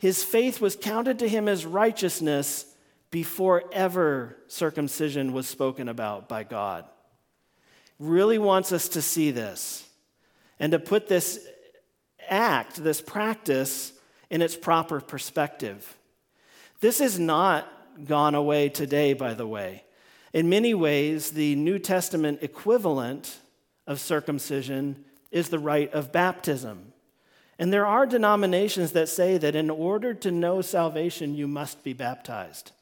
his 0.00 0.24
faith 0.24 0.62
was 0.62 0.76
counted 0.76 1.18
to 1.18 1.28
him 1.28 1.46
as 1.46 1.66
righteousness 1.66 2.64
before 3.10 3.64
ever 3.70 4.34
circumcision 4.48 5.34
was 5.34 5.46
spoken 5.46 5.90
about 5.90 6.26
by 6.26 6.42
God. 6.42 6.86
Really 7.98 8.38
wants 8.38 8.72
us 8.72 8.88
to 8.88 9.02
see 9.02 9.30
this 9.30 9.86
and 10.58 10.72
to 10.72 10.78
put 10.78 11.06
this 11.06 11.46
act, 12.30 12.82
this 12.82 13.00
practice, 13.00 13.92
in 14.30 14.40
its 14.42 14.56
proper 14.56 15.00
perspective. 15.00 15.96
This 16.80 17.00
has 17.00 17.18
not 17.18 17.66
gone 18.06 18.34
away 18.34 18.68
today, 18.68 19.12
by 19.12 19.34
the 19.34 19.46
way. 19.46 19.84
In 20.32 20.48
many 20.48 20.72
ways, 20.72 21.32
the 21.32 21.56
New 21.56 21.78
Testament 21.78 22.38
equivalent 22.42 23.38
of 23.86 24.00
circumcision 24.00 25.04
is 25.30 25.48
the 25.48 25.58
rite 25.58 25.92
of 25.92 26.12
baptism. 26.12 26.92
And 27.58 27.72
there 27.72 27.86
are 27.86 28.06
denominations 28.06 28.92
that 28.92 29.08
say 29.08 29.36
that 29.36 29.54
in 29.54 29.68
order 29.68 30.14
to 30.14 30.30
know 30.30 30.62
salvation, 30.62 31.34
you 31.34 31.46
must 31.46 31.84
be 31.84 31.92
baptized. 31.92 32.72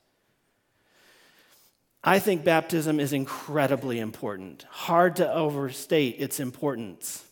I 2.04 2.20
think 2.20 2.44
baptism 2.44 3.00
is 3.00 3.12
incredibly 3.12 3.98
important, 3.98 4.64
hard 4.70 5.16
to 5.16 5.32
overstate 5.32 6.16
its 6.20 6.38
importance. 6.38 7.24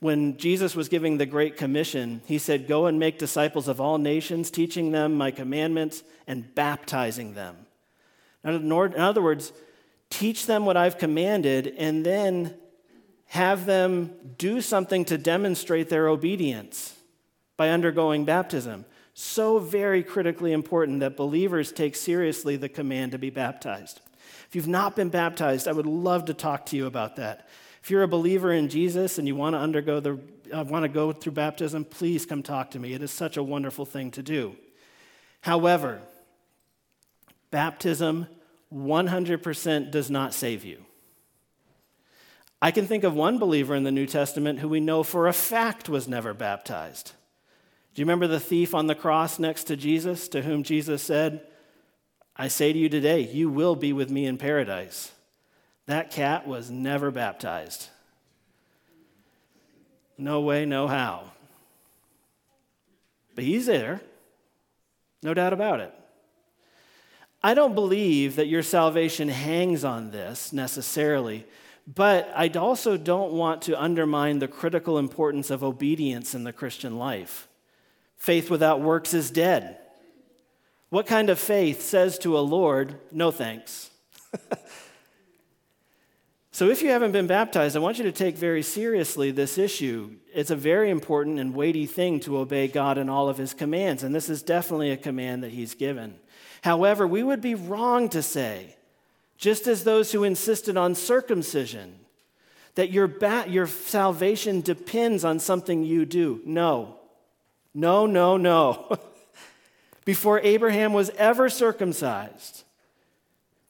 When 0.00 0.36
Jesus 0.36 0.76
was 0.76 0.88
giving 0.88 1.18
the 1.18 1.26
Great 1.26 1.56
Commission, 1.56 2.22
he 2.26 2.38
said, 2.38 2.68
Go 2.68 2.86
and 2.86 2.98
make 2.98 3.18
disciples 3.18 3.66
of 3.66 3.80
all 3.80 3.98
nations, 3.98 4.50
teaching 4.50 4.92
them 4.92 5.14
my 5.14 5.30
commandments 5.30 6.04
and 6.26 6.54
baptizing 6.54 7.34
them. 7.34 7.56
In 8.44 8.72
other 8.72 9.22
words, 9.22 9.52
teach 10.10 10.46
them 10.46 10.64
what 10.64 10.76
I've 10.76 10.98
commanded 10.98 11.74
and 11.76 12.06
then 12.06 12.54
have 13.26 13.66
them 13.66 14.14
do 14.38 14.60
something 14.60 15.04
to 15.06 15.18
demonstrate 15.18 15.88
their 15.88 16.08
obedience 16.08 16.94
by 17.56 17.70
undergoing 17.70 18.24
baptism. 18.24 18.84
So, 19.12 19.58
very 19.58 20.04
critically 20.04 20.52
important 20.52 21.00
that 21.00 21.16
believers 21.16 21.72
take 21.72 21.96
seriously 21.96 22.56
the 22.56 22.68
command 22.68 23.12
to 23.12 23.18
be 23.18 23.30
baptized. 23.30 24.00
If 24.48 24.54
you've 24.54 24.68
not 24.68 24.94
been 24.94 25.08
baptized, 25.08 25.66
I 25.66 25.72
would 25.72 25.86
love 25.86 26.26
to 26.26 26.34
talk 26.34 26.66
to 26.66 26.76
you 26.76 26.86
about 26.86 27.16
that. 27.16 27.48
If 27.88 27.92
you're 27.92 28.02
a 28.02 28.06
believer 28.06 28.52
in 28.52 28.68
Jesus 28.68 29.16
and 29.16 29.26
you 29.26 29.34
want 29.34 29.54
to 29.54 29.58
undergo 29.58 29.98
the 29.98 30.20
uh, 30.52 30.62
want 30.62 30.82
to 30.82 30.90
go 30.90 31.10
through 31.10 31.32
baptism, 31.32 31.86
please 31.86 32.26
come 32.26 32.42
talk 32.42 32.72
to 32.72 32.78
me. 32.78 32.92
It 32.92 33.00
is 33.00 33.10
such 33.10 33.38
a 33.38 33.42
wonderful 33.42 33.86
thing 33.86 34.10
to 34.10 34.22
do. 34.22 34.56
However, 35.40 36.02
baptism 37.50 38.26
100% 38.70 39.90
does 39.90 40.10
not 40.10 40.34
save 40.34 40.66
you. 40.66 40.84
I 42.60 42.72
can 42.72 42.86
think 42.86 43.04
of 43.04 43.14
one 43.14 43.38
believer 43.38 43.74
in 43.74 43.84
the 43.84 43.90
New 43.90 44.06
Testament 44.06 44.58
who 44.58 44.68
we 44.68 44.80
know 44.80 45.02
for 45.02 45.26
a 45.26 45.32
fact 45.32 45.88
was 45.88 46.06
never 46.06 46.34
baptized. 46.34 47.12
Do 47.94 48.02
you 48.02 48.04
remember 48.04 48.26
the 48.26 48.38
thief 48.38 48.74
on 48.74 48.86
the 48.86 48.94
cross 48.94 49.38
next 49.38 49.64
to 49.64 49.78
Jesus, 49.78 50.28
to 50.28 50.42
whom 50.42 50.62
Jesus 50.62 51.02
said, 51.02 51.40
I 52.36 52.48
say 52.48 52.70
to 52.70 52.78
you 52.78 52.90
today, 52.90 53.22
you 53.22 53.48
will 53.48 53.76
be 53.76 53.94
with 53.94 54.10
me 54.10 54.26
in 54.26 54.36
paradise? 54.36 55.12
That 55.88 56.10
cat 56.10 56.46
was 56.46 56.70
never 56.70 57.10
baptized. 57.10 57.88
No 60.18 60.42
way, 60.42 60.66
no 60.66 60.86
how. 60.86 61.32
But 63.34 63.44
he's 63.44 63.64
there, 63.64 64.02
no 65.22 65.32
doubt 65.32 65.54
about 65.54 65.80
it. 65.80 65.94
I 67.42 67.54
don't 67.54 67.74
believe 67.74 68.36
that 68.36 68.48
your 68.48 68.62
salvation 68.62 69.28
hangs 69.28 69.82
on 69.82 70.10
this 70.10 70.52
necessarily, 70.52 71.46
but 71.86 72.30
I 72.36 72.48
also 72.48 72.98
don't 72.98 73.32
want 73.32 73.62
to 73.62 73.80
undermine 73.80 74.40
the 74.40 74.48
critical 74.48 74.98
importance 74.98 75.48
of 75.48 75.64
obedience 75.64 76.34
in 76.34 76.44
the 76.44 76.52
Christian 76.52 76.98
life. 76.98 77.48
Faith 78.18 78.50
without 78.50 78.82
works 78.82 79.14
is 79.14 79.30
dead. 79.30 79.78
What 80.90 81.06
kind 81.06 81.30
of 81.30 81.38
faith 81.38 81.80
says 81.80 82.18
to 82.18 82.36
a 82.36 82.40
Lord, 82.40 82.96
no 83.10 83.30
thanks? 83.30 83.88
so, 86.58 86.68
if 86.68 86.82
you 86.82 86.88
haven't 86.88 87.12
been 87.12 87.28
baptized, 87.28 87.76
I 87.76 87.78
want 87.78 87.98
you 87.98 88.02
to 88.02 88.10
take 88.10 88.36
very 88.36 88.64
seriously 88.64 89.30
this 89.30 89.58
issue. 89.58 90.16
It's 90.34 90.50
a 90.50 90.56
very 90.56 90.90
important 90.90 91.38
and 91.38 91.54
weighty 91.54 91.86
thing 91.86 92.18
to 92.22 92.36
obey 92.36 92.66
God 92.66 92.98
and 92.98 93.08
all 93.08 93.28
of 93.28 93.38
his 93.38 93.54
commands, 93.54 94.02
and 94.02 94.12
this 94.12 94.28
is 94.28 94.42
definitely 94.42 94.90
a 94.90 94.96
command 94.96 95.44
that 95.44 95.52
he's 95.52 95.74
given. 95.74 96.16
However, 96.62 97.06
we 97.06 97.22
would 97.22 97.40
be 97.40 97.54
wrong 97.54 98.08
to 98.08 98.22
say, 98.22 98.74
just 99.36 99.68
as 99.68 99.84
those 99.84 100.10
who 100.10 100.24
insisted 100.24 100.76
on 100.76 100.96
circumcision, 100.96 101.94
that 102.74 102.90
your, 102.90 103.06
ba- 103.06 103.46
your 103.46 103.68
salvation 103.68 104.60
depends 104.60 105.24
on 105.24 105.38
something 105.38 105.84
you 105.84 106.04
do. 106.04 106.40
No. 106.44 106.96
No, 107.72 108.04
no, 108.04 108.36
no. 108.36 108.98
before 110.04 110.40
Abraham 110.40 110.92
was 110.92 111.10
ever 111.10 111.48
circumcised, 111.48 112.64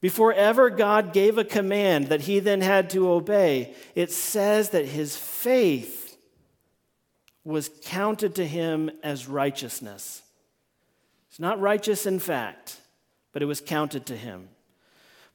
before 0.01 0.33
ever 0.33 0.69
God 0.69 1.13
gave 1.13 1.37
a 1.37 1.43
command 1.43 2.07
that 2.07 2.21
he 2.21 2.39
then 2.39 2.61
had 2.61 2.89
to 2.91 3.11
obey, 3.11 3.75
it 3.95 4.11
says 4.11 4.69
that 4.69 4.85
his 4.85 5.17
faith 5.17 6.17
was 7.43 7.69
counted 7.83 8.35
to 8.35 8.47
him 8.47 8.89
as 9.03 9.27
righteousness. 9.27 10.21
It's 11.29 11.39
not 11.39 11.59
righteous 11.59 12.05
in 12.05 12.19
fact, 12.19 12.79
but 13.33 13.41
it 13.41 13.45
was 13.45 13.61
counted 13.61 14.05
to 14.07 14.15
him. 14.15 14.49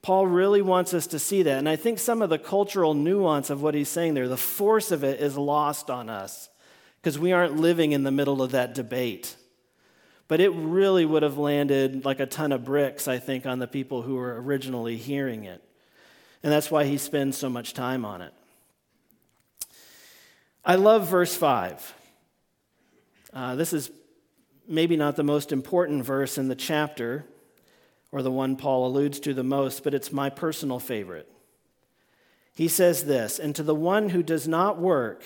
Paul 0.01 0.27
really 0.27 0.61
wants 0.61 0.93
us 0.93 1.07
to 1.09 1.19
see 1.19 1.43
that. 1.45 1.59
And 1.59 1.69
I 1.69 1.77
think 1.77 1.99
some 1.99 2.21
of 2.21 2.29
the 2.29 2.39
cultural 2.39 2.93
nuance 2.93 3.49
of 3.49 3.63
what 3.63 3.75
he's 3.75 3.89
saying 3.89 4.13
there, 4.15 4.29
the 4.29 4.37
force 4.37 4.91
of 4.91 5.03
it 5.03 5.21
is 5.21 5.37
lost 5.37 5.91
on 5.91 6.11
us 6.11 6.51
because 7.01 7.19
we 7.19 7.33
aren't 7.33 7.57
living 7.57 7.93
in 7.93 8.03
the 8.03 8.11
middle 8.11 8.43
of 8.43 8.53
that 8.53 8.75
debate. 8.75 9.35
But 10.27 10.41
it 10.41 10.51
really 10.51 11.05
would 11.05 11.23
have 11.23 11.37
landed 11.37 12.05
like 12.05 12.21
a 12.21 12.27
ton 12.27 12.53
of 12.53 12.65
bricks, 12.65 13.09
I 13.09 13.19
think, 13.19 13.47
on 13.47 13.59
the 13.59 13.67
people 13.67 14.03
who 14.03 14.15
were 14.17 14.41
originally 14.41 14.97
hearing 14.97 15.45
it. 15.45 15.63
And 16.43 16.53
that's 16.53 16.71
why 16.71 16.85
he 16.85 16.99
spends 16.99 17.37
so 17.37 17.49
much 17.49 17.75
time 17.75 18.05
on 18.05 18.23
it. 18.23 18.33
I 20.65 20.77
love 20.77 21.09
verse 21.09 21.37
5. 21.37 21.95
Uh, 23.33 23.55
this 23.57 23.73
is 23.73 23.91
maybe 24.67 24.97
not 24.97 25.17
the 25.17 25.23
most 25.23 25.53
important 25.53 26.05
verse 26.05 26.39
in 26.39 26.49
the 26.49 26.55
chapter, 26.55 27.27
or 28.13 28.23
the 28.23 28.31
one 28.31 28.57
Paul 28.57 28.87
alludes 28.87 29.21
to 29.21 29.35
the 29.35 29.43
most, 29.43 29.85
but 29.85 29.93
it's 29.93 30.13
my 30.13 30.31
personal 30.31 30.79
favorite. 30.79 31.31
He 32.55 32.69
says 32.69 33.05
this 33.05 33.39
And 33.39 33.55
to 33.57 33.63
the 33.63 33.75
one 33.75 34.11
who 34.11 34.23
does 34.23 34.47
not 34.47 34.79
work, 34.79 35.25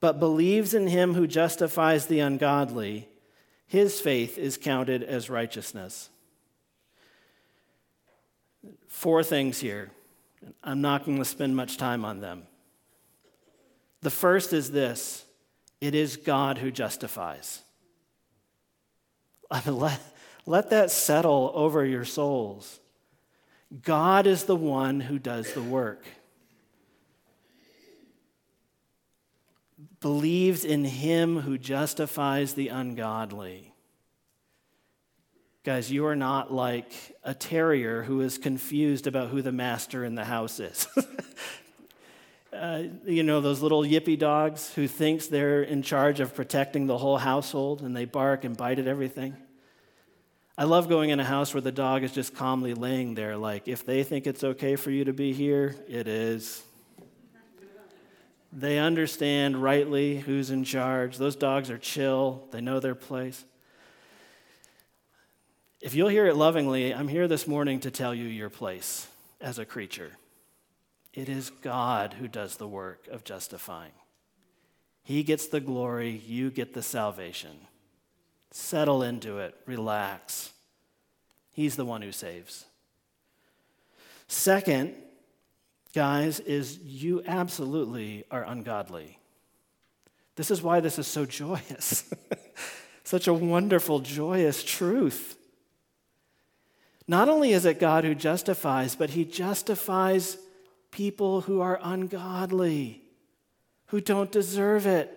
but 0.00 0.20
believes 0.20 0.74
in 0.74 0.88
him 0.88 1.14
who 1.14 1.26
justifies 1.26 2.06
the 2.06 2.20
ungodly, 2.20 3.08
his 3.68 4.00
faith 4.00 4.38
is 4.38 4.56
counted 4.56 5.02
as 5.02 5.28
righteousness. 5.28 6.08
Four 8.88 9.22
things 9.22 9.60
here. 9.60 9.90
I'm 10.64 10.80
not 10.80 11.04
going 11.04 11.18
to 11.18 11.24
spend 11.24 11.54
much 11.54 11.76
time 11.76 12.04
on 12.04 12.20
them. 12.20 12.44
The 14.00 14.10
first 14.10 14.52
is 14.52 14.70
this 14.70 15.26
it 15.80 15.94
is 15.94 16.16
God 16.16 16.58
who 16.58 16.70
justifies. 16.70 17.62
Let, 19.66 20.00
let 20.46 20.70
that 20.70 20.90
settle 20.90 21.52
over 21.54 21.84
your 21.84 22.04
souls. 22.04 22.80
God 23.82 24.26
is 24.26 24.44
the 24.44 24.56
one 24.56 25.00
who 25.00 25.18
does 25.18 25.52
the 25.52 25.62
work. 25.62 26.04
Believes 30.00 30.64
in 30.64 30.84
him 30.84 31.40
who 31.40 31.58
justifies 31.58 32.54
the 32.54 32.68
ungodly. 32.68 33.74
Guys, 35.64 35.90
you 35.90 36.06
are 36.06 36.16
not 36.16 36.52
like 36.52 36.92
a 37.24 37.34
terrier 37.34 38.02
who 38.02 38.20
is 38.20 38.38
confused 38.38 39.06
about 39.06 39.28
who 39.28 39.42
the 39.42 39.52
master 39.52 40.04
in 40.04 40.14
the 40.14 40.24
house 40.24 40.60
is. 40.60 40.86
uh, 42.52 42.84
you 43.04 43.22
know, 43.22 43.40
those 43.40 43.60
little 43.60 43.82
yippy 43.82 44.18
dogs 44.18 44.72
who 44.74 44.88
thinks 44.88 45.26
they're 45.26 45.62
in 45.62 45.82
charge 45.82 46.20
of 46.20 46.34
protecting 46.34 46.86
the 46.86 46.96
whole 46.96 47.18
household 47.18 47.82
and 47.82 47.94
they 47.94 48.04
bark 48.04 48.44
and 48.44 48.56
bite 48.56 48.78
at 48.78 48.86
everything. 48.86 49.36
I 50.56 50.64
love 50.64 50.88
going 50.88 51.10
in 51.10 51.20
a 51.20 51.24
house 51.24 51.54
where 51.54 51.60
the 51.60 51.70
dog 51.70 52.02
is 52.02 52.12
just 52.12 52.34
calmly 52.34 52.74
laying 52.74 53.14
there, 53.14 53.36
like, 53.36 53.68
if 53.68 53.86
they 53.86 54.02
think 54.02 54.26
it's 54.26 54.42
okay 54.42 54.74
for 54.74 54.90
you 54.90 55.04
to 55.04 55.12
be 55.12 55.32
here, 55.32 55.76
it 55.86 56.08
is. 56.08 56.64
They 58.58 58.80
understand 58.80 59.62
rightly 59.62 60.18
who's 60.18 60.50
in 60.50 60.64
charge. 60.64 61.16
Those 61.16 61.36
dogs 61.36 61.70
are 61.70 61.78
chill, 61.78 62.48
they 62.50 62.60
know 62.60 62.80
their 62.80 62.96
place. 62.96 63.44
If 65.80 65.94
you'll 65.94 66.08
hear 66.08 66.26
it 66.26 66.34
lovingly, 66.34 66.92
I'm 66.92 67.06
here 67.06 67.28
this 67.28 67.46
morning 67.46 67.78
to 67.80 67.92
tell 67.92 68.12
you 68.12 68.24
your 68.24 68.50
place 68.50 69.06
as 69.40 69.60
a 69.60 69.64
creature. 69.64 70.10
It 71.14 71.28
is 71.28 71.50
God 71.50 72.14
who 72.14 72.26
does 72.26 72.56
the 72.56 72.66
work 72.66 73.06
of 73.12 73.22
justifying. 73.22 73.92
He 75.04 75.22
gets 75.22 75.46
the 75.46 75.60
glory, 75.60 76.20
you 76.26 76.50
get 76.50 76.74
the 76.74 76.82
salvation. 76.82 77.58
Settle 78.50 79.04
into 79.04 79.38
it, 79.38 79.54
relax. 79.66 80.50
He's 81.52 81.76
the 81.76 81.84
one 81.84 82.02
who 82.02 82.10
saves. 82.10 82.64
Second, 84.26 84.96
guys, 85.94 86.40
is 86.40 86.78
you 86.78 87.22
absolutely 87.26 88.24
are 88.30 88.44
ungodly. 88.44 89.18
This 90.36 90.50
is 90.50 90.62
why 90.62 90.80
this 90.80 90.98
is 90.98 91.06
so 91.06 91.26
joyous. 91.26 92.12
Such 93.04 93.26
a 93.26 93.34
wonderful, 93.34 94.00
joyous 94.00 94.62
truth. 94.62 95.36
Not 97.08 97.30
only 97.30 97.52
is 97.52 97.64
it 97.64 97.80
God 97.80 98.04
who 98.04 98.14
justifies, 98.14 98.94
but 98.94 99.10
he 99.10 99.24
justifies 99.24 100.36
people 100.90 101.40
who 101.40 101.60
are 101.60 101.80
ungodly, 101.82 103.02
who 103.86 104.00
don't 104.00 104.30
deserve 104.30 104.86
it. 104.86 105.14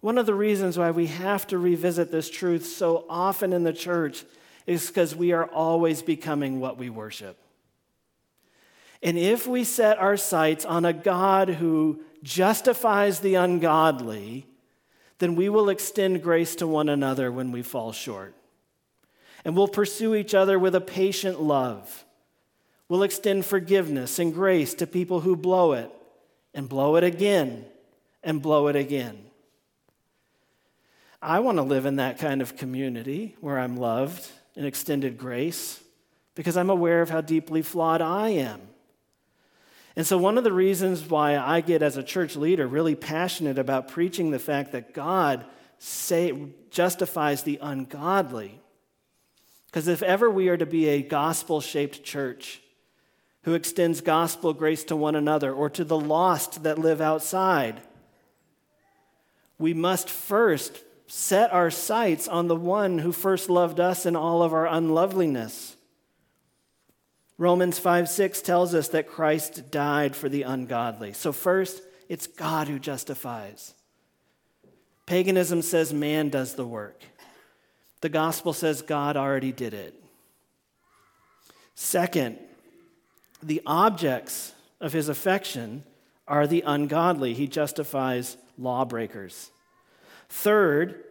One 0.00 0.18
of 0.18 0.26
the 0.26 0.34
reasons 0.34 0.76
why 0.76 0.90
we 0.90 1.06
have 1.06 1.46
to 1.46 1.58
revisit 1.58 2.10
this 2.10 2.28
truth 2.28 2.66
so 2.66 3.06
often 3.08 3.52
in 3.52 3.62
the 3.62 3.72
church 3.72 4.24
is 4.66 4.88
because 4.88 5.14
we 5.14 5.32
are 5.32 5.46
always 5.46 6.02
becoming 6.02 6.60
what 6.60 6.76
we 6.76 6.90
worship. 6.90 7.38
And 9.04 9.18
if 9.18 9.46
we 9.46 9.64
set 9.64 9.98
our 9.98 10.16
sights 10.16 10.64
on 10.64 10.86
a 10.86 10.94
God 10.94 11.50
who 11.50 12.00
justifies 12.22 13.20
the 13.20 13.34
ungodly, 13.34 14.46
then 15.18 15.36
we 15.36 15.50
will 15.50 15.68
extend 15.68 16.22
grace 16.22 16.56
to 16.56 16.66
one 16.66 16.88
another 16.88 17.30
when 17.30 17.52
we 17.52 17.62
fall 17.62 17.92
short. 17.92 18.34
And 19.44 19.54
we'll 19.54 19.68
pursue 19.68 20.14
each 20.14 20.34
other 20.34 20.58
with 20.58 20.74
a 20.74 20.80
patient 20.80 21.38
love. 21.38 22.06
We'll 22.88 23.02
extend 23.02 23.44
forgiveness 23.44 24.18
and 24.18 24.32
grace 24.32 24.72
to 24.74 24.86
people 24.86 25.20
who 25.20 25.36
blow 25.36 25.74
it, 25.74 25.90
and 26.54 26.68
blow 26.68 26.96
it 26.96 27.04
again 27.04 27.66
and 28.22 28.40
blow 28.40 28.68
it 28.68 28.76
again. 28.76 29.18
I 31.20 31.40
want 31.40 31.58
to 31.58 31.62
live 31.62 31.84
in 31.84 31.96
that 31.96 32.18
kind 32.18 32.40
of 32.40 32.56
community 32.56 33.36
where 33.40 33.58
I'm 33.58 33.76
loved 33.76 34.26
and 34.56 34.64
extended 34.64 35.18
grace 35.18 35.82
because 36.34 36.56
I'm 36.56 36.70
aware 36.70 37.02
of 37.02 37.10
how 37.10 37.20
deeply 37.20 37.60
flawed 37.60 38.00
I 38.00 38.30
am. 38.30 38.60
And 39.96 40.06
so, 40.06 40.18
one 40.18 40.38
of 40.38 40.44
the 40.44 40.52
reasons 40.52 41.08
why 41.08 41.36
I 41.38 41.60
get, 41.60 41.82
as 41.82 41.96
a 41.96 42.02
church 42.02 42.34
leader, 42.34 42.66
really 42.66 42.96
passionate 42.96 43.58
about 43.58 43.88
preaching 43.88 44.30
the 44.30 44.38
fact 44.38 44.72
that 44.72 44.92
God 44.92 45.44
say, 45.78 46.48
justifies 46.70 47.42
the 47.42 47.58
ungodly. 47.62 48.60
Because 49.66 49.86
if 49.88 50.02
ever 50.02 50.30
we 50.30 50.48
are 50.48 50.56
to 50.56 50.66
be 50.66 50.88
a 50.88 51.02
gospel 51.02 51.60
shaped 51.60 52.04
church 52.04 52.60
who 53.42 53.54
extends 53.54 54.00
gospel 54.00 54.52
grace 54.52 54.84
to 54.84 54.96
one 54.96 55.14
another 55.14 55.52
or 55.52 55.68
to 55.70 55.84
the 55.84 55.98
lost 55.98 56.62
that 56.62 56.78
live 56.78 57.00
outside, 57.00 57.80
we 59.58 59.74
must 59.74 60.08
first 60.08 60.80
set 61.06 61.52
our 61.52 61.70
sights 61.70 62.26
on 62.26 62.48
the 62.48 62.56
one 62.56 62.98
who 62.98 63.12
first 63.12 63.50
loved 63.50 63.78
us 63.78 64.06
in 64.06 64.16
all 64.16 64.42
of 64.42 64.52
our 64.52 64.66
unloveliness. 64.66 65.73
Romans 67.36 67.78
5 67.78 68.08
6 68.08 68.42
tells 68.42 68.74
us 68.74 68.88
that 68.88 69.08
Christ 69.08 69.70
died 69.70 70.14
for 70.14 70.28
the 70.28 70.42
ungodly. 70.42 71.12
So, 71.12 71.32
first, 71.32 71.82
it's 72.08 72.26
God 72.26 72.68
who 72.68 72.78
justifies. 72.78 73.74
Paganism 75.06 75.62
says 75.62 75.92
man 75.92 76.28
does 76.28 76.54
the 76.54 76.66
work. 76.66 77.02
The 78.00 78.08
gospel 78.08 78.52
says 78.52 78.82
God 78.82 79.16
already 79.16 79.52
did 79.52 79.74
it. 79.74 79.94
Second, 81.74 82.38
the 83.42 83.62
objects 83.66 84.52
of 84.80 84.92
his 84.92 85.08
affection 85.08 85.82
are 86.28 86.46
the 86.46 86.62
ungodly. 86.66 87.34
He 87.34 87.46
justifies 87.46 88.36
lawbreakers. 88.56 89.50
Third, 90.28 91.02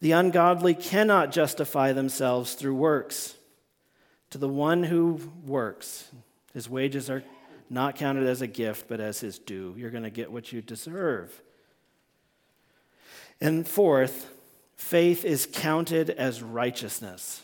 the 0.00 0.12
ungodly 0.12 0.74
cannot 0.74 1.32
justify 1.32 1.92
themselves 1.92 2.54
through 2.54 2.74
works. 2.74 3.34
To 4.30 4.38
the 4.38 4.48
one 4.48 4.82
who 4.82 5.20
works, 5.44 6.10
his 6.52 6.68
wages 6.68 7.08
are 7.08 7.22
not 7.68 7.96
counted 7.96 8.26
as 8.26 8.42
a 8.42 8.46
gift, 8.46 8.88
but 8.88 9.00
as 9.00 9.20
his 9.20 9.38
due. 9.38 9.74
You're 9.76 9.90
going 9.90 10.04
to 10.04 10.10
get 10.10 10.30
what 10.30 10.52
you 10.52 10.62
deserve. 10.62 11.42
And 13.40 13.66
fourth, 13.66 14.30
faith 14.76 15.24
is 15.24 15.48
counted 15.50 16.10
as 16.10 16.42
righteousness. 16.42 17.42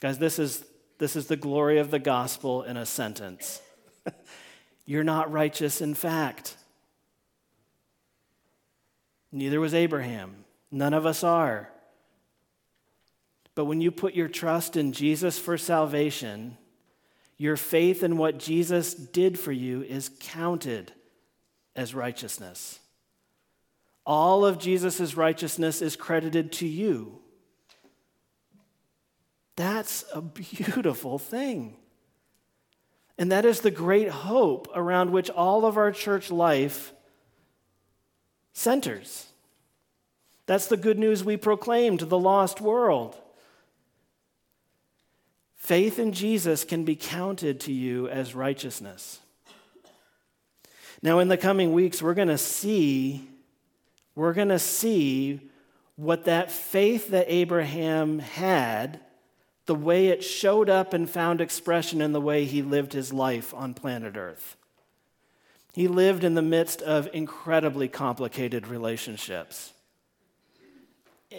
Guys, 0.00 0.18
this 0.18 0.38
is, 0.38 0.64
this 0.98 1.16
is 1.16 1.26
the 1.26 1.36
glory 1.36 1.78
of 1.78 1.90
the 1.90 1.98
gospel 1.98 2.62
in 2.62 2.76
a 2.76 2.86
sentence. 2.86 3.60
You're 4.86 5.04
not 5.04 5.30
righteous 5.32 5.80
in 5.80 5.94
fact. 5.94 6.56
Neither 9.32 9.60
was 9.60 9.74
Abraham. 9.74 10.44
None 10.70 10.94
of 10.94 11.04
us 11.04 11.22
are. 11.22 11.70
But 13.56 13.64
when 13.64 13.80
you 13.80 13.90
put 13.90 14.14
your 14.14 14.28
trust 14.28 14.76
in 14.76 14.92
Jesus 14.92 15.38
for 15.38 15.58
salvation, 15.58 16.58
your 17.38 17.56
faith 17.56 18.02
in 18.04 18.18
what 18.18 18.38
Jesus 18.38 18.94
did 18.94 19.38
for 19.38 19.50
you 19.50 19.82
is 19.82 20.10
counted 20.20 20.92
as 21.74 21.94
righteousness. 21.94 22.78
All 24.04 24.44
of 24.44 24.58
Jesus' 24.58 25.16
righteousness 25.16 25.82
is 25.82 25.96
credited 25.96 26.52
to 26.52 26.66
you. 26.66 27.18
That's 29.56 30.04
a 30.12 30.20
beautiful 30.20 31.18
thing. 31.18 31.76
And 33.16 33.32
that 33.32 33.46
is 33.46 33.62
the 33.62 33.70
great 33.70 34.10
hope 34.10 34.68
around 34.74 35.10
which 35.10 35.30
all 35.30 35.64
of 35.64 35.78
our 35.78 35.92
church 35.92 36.30
life 36.30 36.92
centers. 38.52 39.28
That's 40.44 40.66
the 40.66 40.76
good 40.76 40.98
news 40.98 41.24
we 41.24 41.38
proclaim 41.38 41.96
to 41.96 42.04
the 42.04 42.18
lost 42.18 42.60
world. 42.60 43.16
Faith 45.66 45.98
in 45.98 46.12
Jesus 46.12 46.62
can 46.62 46.84
be 46.84 46.94
counted 46.94 47.58
to 47.58 47.72
you 47.72 48.06
as 48.06 48.36
righteousness. 48.36 49.18
Now, 51.02 51.18
in 51.18 51.26
the 51.26 51.36
coming 51.36 51.72
weeks, 51.72 52.00
we're 52.00 52.14
going 52.14 52.28
to 52.28 52.38
see, 52.38 53.28
we're 54.14 54.32
going 54.32 54.50
to 54.50 54.60
see 54.60 55.40
what 55.96 56.26
that 56.26 56.52
faith 56.52 57.08
that 57.08 57.26
Abraham 57.28 58.20
had, 58.20 59.00
the 59.64 59.74
way 59.74 60.06
it 60.06 60.22
showed 60.22 60.70
up 60.70 60.94
and 60.94 61.10
found 61.10 61.40
expression 61.40 62.00
in 62.00 62.12
the 62.12 62.20
way 62.20 62.44
he 62.44 62.62
lived 62.62 62.92
his 62.92 63.12
life 63.12 63.52
on 63.52 63.74
planet 63.74 64.16
Earth. 64.16 64.56
He 65.72 65.88
lived 65.88 66.22
in 66.22 66.34
the 66.36 66.42
midst 66.42 66.80
of 66.80 67.08
incredibly 67.12 67.88
complicated 67.88 68.68
relationships, 68.68 69.72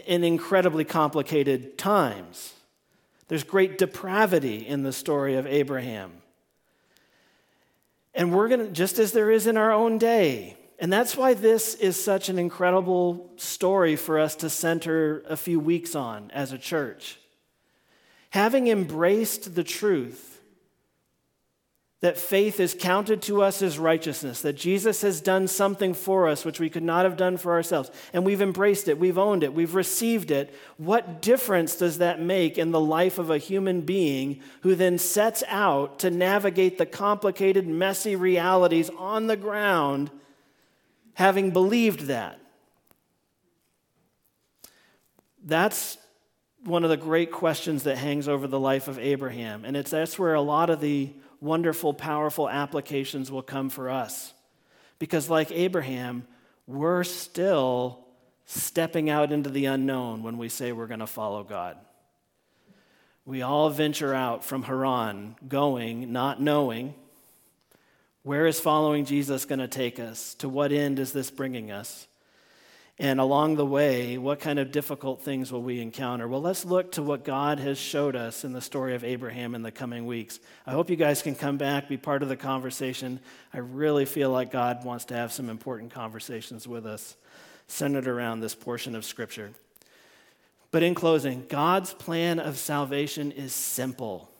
in 0.06 0.26
incredibly 0.26 0.84
complicated 0.84 1.78
times. 1.78 2.56
There's 3.28 3.44
great 3.44 3.78
depravity 3.78 4.66
in 4.68 4.84
the 4.84 4.94
story 4.94 5.36
of 5.36 5.46
Abraham. 5.46 6.12
And 8.14 8.34
we're 8.34 8.48
going 8.48 8.66
to, 8.66 8.72
just 8.72 9.00
as 9.00 9.12
there 9.12 9.30
is 9.30 9.48
in 9.48 9.58
our 9.58 9.72
own 9.72 9.98
day. 9.98 10.58
And 10.80 10.92
that's 10.94 11.18
why 11.18 11.34
this 11.34 11.76
is 11.76 12.02
such 12.02 12.30
an 12.30 12.40
incredible 12.40 13.30
story 13.36 13.96
for 13.96 14.20
us 14.20 14.36
to 14.38 14.50
center 14.50 15.24
a 15.28 15.36
few 15.36 15.60
weeks 15.60 15.96
on 15.96 16.32
as 16.32 16.52
a 16.52 16.58
church. 16.58 17.20
Having 18.32 18.68
embraced 18.68 19.56
the 19.56 19.64
truth 19.64 20.37
that 22.02 22.18
faith 22.18 22.60
is 22.60 22.76
counted 22.80 23.24
to 23.24 23.42
us 23.42 23.64
as 23.64 23.80
righteousness, 23.80 24.42
that 24.42 24.54
Jesus 24.54 25.02
has 25.02 25.20
done 25.20 25.48
something 25.48 25.96
for 25.96 26.28
us 26.28 26.46
which 26.46 26.60
we 26.60 26.70
could 26.70 26.84
not 26.84 27.06
have 27.06 27.18
done 27.18 27.38
for 27.38 27.54
ourselves, 27.54 27.90
and 28.14 28.24
we've 28.24 28.42
embraced 28.42 28.88
it, 28.88 29.00
we've 29.00 29.18
owned 29.18 29.44
it, 29.44 29.54
we've 29.54 29.74
received 29.74 30.30
it, 30.30 30.54
what 30.78 31.24
difference 31.24 31.76
does 31.76 31.98
that 31.98 32.22
make 32.22 32.60
in 32.60 32.70
the 32.70 32.80
life 32.80 33.18
of 33.18 33.32
a 33.32 33.40
human 33.40 33.82
being 33.82 34.40
who 34.62 34.76
then 34.76 35.00
sets 35.00 35.44
out 35.48 35.98
to 36.00 36.12
navigate 36.12 36.78
the 36.78 36.86
complicated, 36.86 37.68
messy 37.68 38.16
realities 38.16 38.92
on 39.00 39.26
the 39.26 39.38
ground, 39.38 40.12
having 41.16 41.50
believed 41.50 42.02
that? 42.02 42.40
That's 45.44 45.98
one 46.64 46.84
of 46.84 46.92
the 46.92 46.98
great 46.98 47.32
questions 47.32 47.84
that 47.84 47.98
hangs 47.98 48.28
over 48.28 48.46
the 48.46 48.60
life 48.60 48.88
of 48.88 49.00
Abraham, 49.00 49.66
and 49.66 49.76
it's 49.76 49.90
that's 49.90 50.20
where 50.20 50.36
a 50.36 50.42
lot 50.42 50.70
of 50.70 50.80
the 50.80 51.12
wonderful, 51.42 51.94
powerful 51.94 52.50
applications 52.50 53.32
will 53.32 53.42
come 53.42 53.70
for 53.70 53.90
us. 53.90 54.34
Because, 55.00 55.30
like 55.30 55.52
Abraham, 55.52 56.28
we're 56.66 57.04
still 57.04 58.06
stepping 58.46 59.10
out 59.10 59.32
into 59.32 59.50
the 59.50 59.66
unknown 59.66 60.24
when 60.24 60.38
we 60.38 60.50
say 60.50 60.72
we're 60.72 60.88
going 60.88 61.00
to 61.00 61.08
follow 61.08 61.44
God. 61.44 61.78
We 63.26 63.42
all 63.42 63.70
venture 63.70 64.14
out 64.14 64.46
from 64.46 64.64
Haran, 64.64 65.36
going, 65.48 66.14
not 66.14 66.42
knowing. 66.42 66.96
Where 68.24 68.46
is 68.48 68.60
following 68.60 69.06
Jesus 69.06 69.46
going 69.46 69.60
to 69.60 69.68
take 69.68 70.00
us? 70.00 70.34
To 70.36 70.50
what 70.50 70.72
end 70.72 70.98
is 70.98 71.12
this 71.12 71.30
bringing 71.30 71.72
us? 71.72 72.08
And 73.00 73.20
along 73.20 73.58
the 73.58 73.66
way, 73.66 74.18
what 74.18 74.40
kind 74.40 74.58
of 74.58 74.72
difficult 74.72 75.22
things 75.22 75.52
will 75.52 75.62
we 75.62 75.82
encounter? 75.82 76.28
Well, 76.28 76.42
let's 76.42 76.66
look 76.66 76.94
to 76.94 77.04
what 77.04 77.24
God 77.24 77.60
has 77.60 77.78
showed 77.78 78.16
us 78.16 78.44
in 78.44 78.54
the 78.54 78.62
story 78.62 78.96
of 78.96 79.04
Abraham 79.04 79.54
in 79.54 79.62
the 79.62 79.72
coming 79.72 80.08
weeks. 80.08 80.40
I 80.66 80.72
hope 80.72 80.90
you 80.90 80.96
guys 80.96 81.22
can 81.22 81.36
come 81.36 81.58
back, 81.58 81.88
be 81.88 81.98
part 81.98 82.24
of 82.24 82.30
the 82.30 82.36
conversation. 82.36 83.20
I 83.54 83.60
really 83.60 84.06
feel 84.06 84.32
like 84.32 84.52
God 84.52 84.84
wants 84.84 85.06
to 85.06 85.14
have 85.14 85.32
some 85.32 85.48
important 85.48 85.92
conversations 85.94 86.68
with 86.68 86.88
us 86.88 87.16
centered 87.68 88.08
around 88.08 88.40
this 88.40 88.56
portion 88.56 88.96
of 88.96 89.06
Scripture. 89.06 89.52
But 90.72 90.82
in 90.82 90.96
closing, 90.96 91.46
God's 91.48 91.94
plan 91.94 92.40
of 92.40 92.58
salvation 92.58 93.32
is 93.32 93.54
simple, 93.54 94.32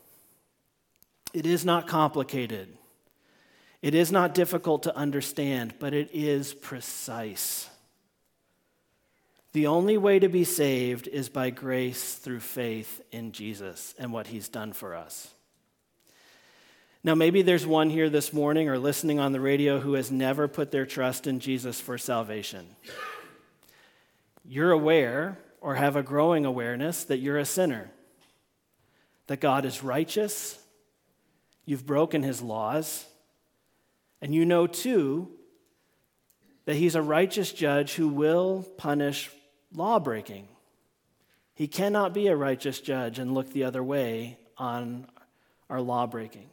it 1.32 1.46
is 1.46 1.64
not 1.64 1.86
complicated, 1.86 2.76
it 3.82 3.94
is 3.94 4.10
not 4.10 4.34
difficult 4.34 4.82
to 4.82 4.96
understand, 4.96 5.74
but 5.78 5.94
it 5.94 6.10
is 6.12 6.54
precise. 6.54 7.70
The 9.58 9.66
only 9.66 9.98
way 9.98 10.20
to 10.20 10.28
be 10.28 10.44
saved 10.44 11.08
is 11.08 11.28
by 11.28 11.50
grace 11.50 12.14
through 12.14 12.38
faith 12.38 13.02
in 13.10 13.32
Jesus 13.32 13.92
and 13.98 14.12
what 14.12 14.28
he's 14.28 14.48
done 14.48 14.72
for 14.72 14.94
us. 14.94 15.34
Now, 17.02 17.16
maybe 17.16 17.42
there's 17.42 17.66
one 17.66 17.90
here 17.90 18.08
this 18.08 18.32
morning 18.32 18.68
or 18.68 18.78
listening 18.78 19.18
on 19.18 19.32
the 19.32 19.40
radio 19.40 19.80
who 19.80 19.94
has 19.94 20.12
never 20.12 20.46
put 20.46 20.70
their 20.70 20.86
trust 20.86 21.26
in 21.26 21.40
Jesus 21.40 21.80
for 21.80 21.98
salvation. 21.98 22.68
You're 24.44 24.70
aware 24.70 25.40
or 25.60 25.74
have 25.74 25.96
a 25.96 26.04
growing 26.04 26.44
awareness 26.44 27.02
that 27.06 27.18
you're 27.18 27.38
a 27.38 27.44
sinner, 27.44 27.90
that 29.26 29.40
God 29.40 29.64
is 29.64 29.82
righteous, 29.82 30.56
you've 31.64 31.84
broken 31.84 32.22
his 32.22 32.40
laws, 32.40 33.06
and 34.22 34.32
you 34.32 34.46
know 34.46 34.68
too 34.68 35.32
that 36.66 36.76
he's 36.76 36.94
a 36.94 37.02
righteous 37.02 37.50
judge 37.50 37.94
who 37.94 38.06
will 38.06 38.64
punish 38.76 39.32
law 39.72 39.98
breaking. 39.98 40.48
He 41.54 41.68
cannot 41.68 42.14
be 42.14 42.28
a 42.28 42.36
righteous 42.36 42.80
judge 42.80 43.18
and 43.18 43.34
look 43.34 43.52
the 43.52 43.64
other 43.64 43.82
way 43.82 44.38
on 44.56 45.06
our 45.68 45.80
law 45.80 46.06
breaking. 46.06 46.48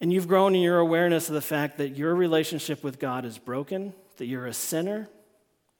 and 0.00 0.12
you've 0.12 0.28
grown 0.28 0.54
in 0.54 0.60
your 0.60 0.78
awareness 0.78 1.28
of 1.28 1.34
the 1.34 1.40
fact 1.40 1.78
that 1.78 1.96
your 1.96 2.14
relationship 2.14 2.84
with 2.84 2.98
God 2.98 3.24
is 3.24 3.38
broken, 3.38 3.92
that 4.16 4.26
you're 4.26 4.46
a 4.46 4.52
sinner, 4.52 5.08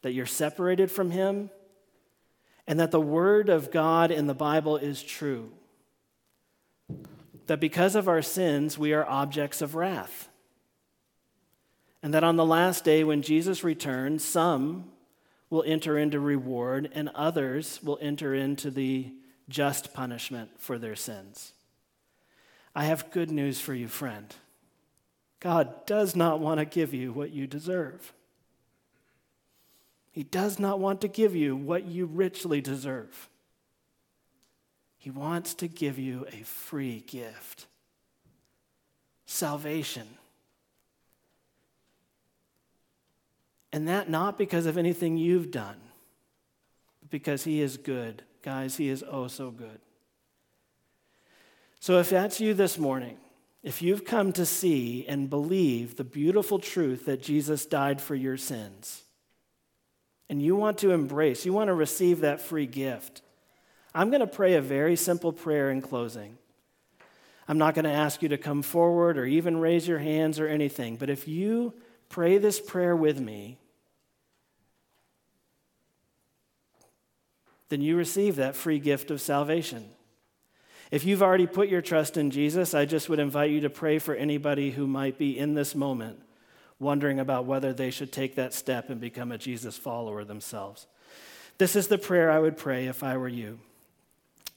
that 0.03 0.13
you're 0.13 0.27
separated 0.27 0.91
from 0.91 1.11
Him, 1.11 1.51
and 2.67 2.81
that 2.81 2.91
the 2.91 3.01
Word 3.01 3.49
of 3.49 3.71
God 3.71 4.11
in 4.11 4.27
the 4.27 4.35
Bible 4.35 4.77
is 4.77 5.03
true. 5.03 5.53
That 7.47 7.61
because 7.61 7.95
of 7.95 8.09
our 8.09 8.23
sins, 8.23 8.77
we 8.77 8.93
are 8.93 9.07
objects 9.09 9.63
of 9.63 9.75
wrath. 9.75 10.28
And 12.03 12.15
that 12.15 12.25
on 12.25 12.37
the 12.37 12.47
last 12.47 12.85
day, 12.85 13.03
when 13.05 13.23
Jesus 13.23 13.65
returns, 13.65 14.25
some 14.25 14.91
will 15.51 15.65
enter 15.67 15.99
into 15.99 16.21
reward, 16.21 16.91
and 16.95 17.09
others 17.15 17.81
will 17.83 17.99
enter 18.01 18.35
into 18.35 18.71
the 18.71 19.13
just 19.49 19.95
punishment 19.95 20.51
for 20.59 20.79
their 20.79 20.95
sins. 20.95 21.53
I 22.75 22.85
have 22.85 23.11
good 23.11 23.31
news 23.31 23.61
for 23.61 23.75
you, 23.75 23.89
friend. 23.89 24.35
God 25.41 25.87
does 25.87 26.15
not 26.15 26.41
want 26.41 26.59
to 26.59 26.65
give 26.65 26.93
you 26.93 27.13
what 27.13 27.31
you 27.31 27.47
deserve. 27.47 28.13
He 30.11 30.23
does 30.25 30.59
not 30.59 30.81
want 30.81 31.01
to 31.03 31.09
give 31.09 31.35
you 31.35 31.57
what 31.57 31.85
you 31.85 32.07
richly 32.07 32.61
deserve. 32.61 33.29
He 34.99 35.11
wants 35.11 35.55
to 35.55 35.69
give 35.69 35.99
you 35.99 36.27
a 36.33 36.43
free 36.43 37.05
gift 37.07 37.67
salvation. 39.27 40.18
And 43.79 43.87
that 43.87 44.11
not 44.11 44.37
because 44.37 44.67
of 44.67 44.77
anything 44.77 45.17
you've 45.17 45.53
done, 45.53 45.77
but 47.01 47.11
because 47.11 47.45
He 47.45 47.61
is 47.61 47.77
good. 47.77 48.25
Guys, 48.43 48.77
He 48.77 48.89
is 48.89 49.05
oh 49.09 49.29
so 49.29 49.53
good. 49.53 49.79
So 51.79 52.01
if 52.01 52.11
that's 52.11 52.41
you 52.41 52.55
this 52.55 52.77
morning, 52.77 53.19
if 53.63 53.81
you've 53.81 54.05
come 54.05 54.33
to 54.33 54.45
see 54.45 55.07
and 55.07 55.31
believe 55.31 55.95
the 55.95 56.03
beautiful 56.03 56.59
truth 56.59 57.05
that 57.05 57.23
Jesus 57.23 57.67
died 57.67 58.01
for 58.01 58.17
your 58.17 58.37
sins, 58.37 59.05
and 60.29 60.43
you 60.43 60.57
want 60.57 60.79
to 60.79 60.91
embrace, 60.91 61.47
you 61.47 61.53
want 61.53 61.69
to 61.69 61.75
receive 61.75 62.23
that 62.23 62.41
free 62.41 62.67
gift, 62.67 63.23
I'm 63.95 64.11
going 64.11 64.23
to 64.23 64.27
pray 64.27 64.55
a 64.55 64.61
very 64.61 64.97
simple 64.97 65.33
prayer 65.33 65.71
in 65.71 65.83
closing. 65.83 66.37
I'm 67.47 67.59
not 67.59 67.77
going 67.77 67.85
to 67.85 67.93
ask 67.93 68.23
you 68.23 68.31
to 68.31 68.39
come 68.39 68.63
forward 68.63 69.17
or 69.17 69.25
even 69.25 69.61
raise 69.61 69.87
your 69.87 70.01
hands 70.01 70.41
or 70.41 70.49
anything, 70.49 70.97
but 70.97 71.11
if 71.11 71.29
you 71.29 71.75
pray 72.09 72.39
this 72.39 72.59
prayer 72.59 72.97
with 72.97 73.21
me, 73.21 73.57
then 77.69 77.81
you 77.81 77.97
receive 77.97 78.37
that 78.37 78.57
free 78.57 78.79
gift 78.79 79.11
of 79.11 79.21
salvation. 79.21 79.91
If 80.91 81.05
you've 81.05 81.23
already 81.23 81.47
put 81.47 81.69
your 81.69 81.83
trust 81.83 82.17
in 82.17 82.31
Jesus, 82.31 82.73
I 82.73 82.87
just 82.87 83.09
would 83.09 83.19
invite 83.19 83.51
you 83.51 83.61
to 83.61 83.71
pray 83.71 83.99
for 83.99 84.15
anybody 84.15 84.71
who 84.71 84.87
might 84.87 85.19
be 85.19 85.39
in 85.39 85.55
this 85.55 85.75
moment 85.75 86.21
wondering 86.81 87.19
about 87.19 87.45
whether 87.45 87.73
they 87.73 87.91
should 87.91 88.13
take 88.13 88.37
that 88.37 88.55
step 88.55 88.89
and 88.89 89.01
become 89.01 89.33
a 89.33 89.39
Jesus 89.39 89.77
follower 89.77 90.25
themselves. 90.25 90.87
This 91.59 91.75
is 91.75 91.89
the 91.89 91.99
prayer 91.99 92.31
I 92.31 92.39
would 92.39 92.57
pray 92.57 92.87
if 92.87 93.03
I 93.03 93.17
were 93.17 93.29
you. 93.29 93.59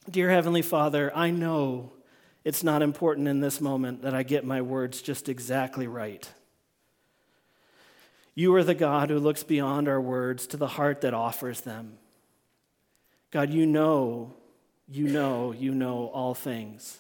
Dear 0.10 0.30
Heavenly 0.30 0.62
Father, 0.62 1.12
I 1.16 1.32
know 1.32 1.92
it's 2.44 2.64
not 2.64 2.82
important 2.82 3.28
in 3.28 3.40
this 3.40 3.60
moment 3.60 4.04
that 4.04 4.14
I 4.14 4.24
get 4.24 4.46
my 4.46 4.62
words 4.62 5.02
just 5.02 5.30
exactly 5.30 5.88
right. 5.88 6.28
You 8.34 8.56
are 8.56 8.64
the 8.64 8.76
God 8.76 9.10
who 9.10 9.20
looks 9.20 9.44
beyond 9.44 9.88
our 9.88 10.02
words 10.02 10.48
to 10.48 10.58
the 10.58 10.68
heart 10.68 11.02
that 11.02 11.14
offers 11.14 11.62
them. 11.62 11.98
God, 13.32 13.50
you 13.50 13.66
know, 13.66 14.34
you 14.90 15.08
know, 15.08 15.54
you 15.54 15.74
know 15.74 16.12
all 16.14 16.34
things. 16.34 17.00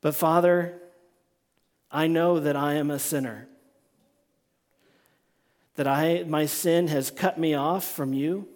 But 0.00 0.14
Father, 0.14 0.80
I 1.90 2.06
know 2.06 2.38
that 2.38 2.56
I 2.56 2.74
am 2.74 2.90
a 2.90 2.98
sinner. 2.98 3.48
That 5.74 5.88
I, 5.88 6.24
my 6.26 6.46
sin 6.46 6.88
has 6.88 7.10
cut 7.10 7.38
me 7.38 7.54
off 7.54 7.84
from 7.84 8.12
you. 8.12 8.46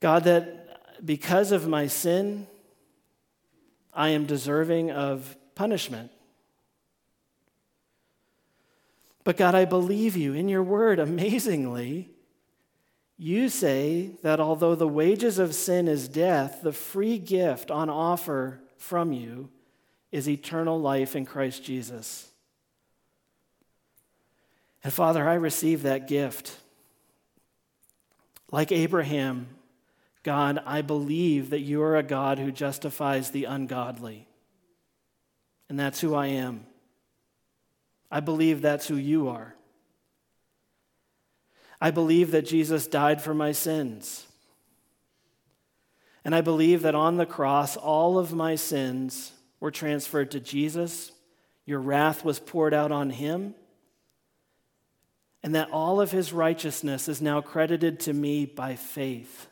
God, 0.00 0.24
that 0.24 1.04
because 1.04 1.52
of 1.52 1.68
my 1.68 1.86
sin, 1.86 2.46
I 3.92 4.10
am 4.10 4.24
deserving 4.24 4.90
of 4.90 5.36
punishment. 5.54 6.10
But 9.22 9.36
God, 9.36 9.54
I 9.54 9.64
believe 9.64 10.16
you 10.16 10.34
in 10.34 10.48
your 10.48 10.62
word 10.62 10.98
amazingly. 10.98 12.13
You 13.16 13.48
say 13.48 14.10
that 14.22 14.40
although 14.40 14.74
the 14.74 14.88
wages 14.88 15.38
of 15.38 15.54
sin 15.54 15.86
is 15.86 16.08
death, 16.08 16.60
the 16.62 16.72
free 16.72 17.18
gift 17.18 17.70
on 17.70 17.88
offer 17.88 18.60
from 18.76 19.12
you 19.12 19.50
is 20.10 20.28
eternal 20.28 20.80
life 20.80 21.14
in 21.14 21.24
Christ 21.24 21.62
Jesus. 21.64 22.30
And 24.82 24.92
Father, 24.92 25.28
I 25.28 25.34
receive 25.34 25.82
that 25.82 26.08
gift. 26.08 26.56
Like 28.50 28.70
Abraham, 28.70 29.48
God, 30.22 30.60
I 30.66 30.82
believe 30.82 31.50
that 31.50 31.60
you 31.60 31.82
are 31.82 31.96
a 31.96 32.02
God 32.02 32.38
who 32.38 32.52
justifies 32.52 33.30
the 33.30 33.44
ungodly. 33.44 34.28
And 35.68 35.78
that's 35.78 36.00
who 36.00 36.14
I 36.14 36.26
am. 36.26 36.66
I 38.10 38.20
believe 38.20 38.60
that's 38.60 38.86
who 38.86 38.96
you 38.96 39.28
are. 39.28 39.54
I 41.80 41.90
believe 41.90 42.30
that 42.30 42.46
Jesus 42.46 42.86
died 42.86 43.20
for 43.20 43.34
my 43.34 43.52
sins. 43.52 44.26
And 46.24 46.34
I 46.34 46.40
believe 46.40 46.82
that 46.82 46.94
on 46.94 47.16
the 47.16 47.26
cross, 47.26 47.76
all 47.76 48.18
of 48.18 48.32
my 48.32 48.54
sins 48.54 49.32
were 49.60 49.70
transferred 49.70 50.30
to 50.30 50.40
Jesus. 50.40 51.12
Your 51.66 51.80
wrath 51.80 52.24
was 52.24 52.40
poured 52.40 52.72
out 52.72 52.92
on 52.92 53.10
him. 53.10 53.54
And 55.42 55.54
that 55.54 55.70
all 55.70 56.00
of 56.00 56.10
his 56.10 56.32
righteousness 56.32 57.08
is 57.08 57.20
now 57.20 57.42
credited 57.42 58.00
to 58.00 58.14
me 58.14 58.46
by 58.46 58.76
faith. 58.76 59.46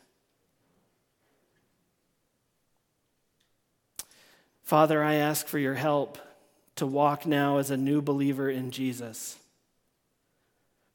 Father, 4.63 5.03
I 5.03 5.15
ask 5.15 5.45
for 5.45 5.59
your 5.59 5.75
help 5.75 6.17
to 6.77 6.87
walk 6.87 7.27
now 7.27 7.57
as 7.57 7.69
a 7.69 7.77
new 7.77 8.01
believer 8.01 8.49
in 8.49 8.71
Jesus. 8.71 9.37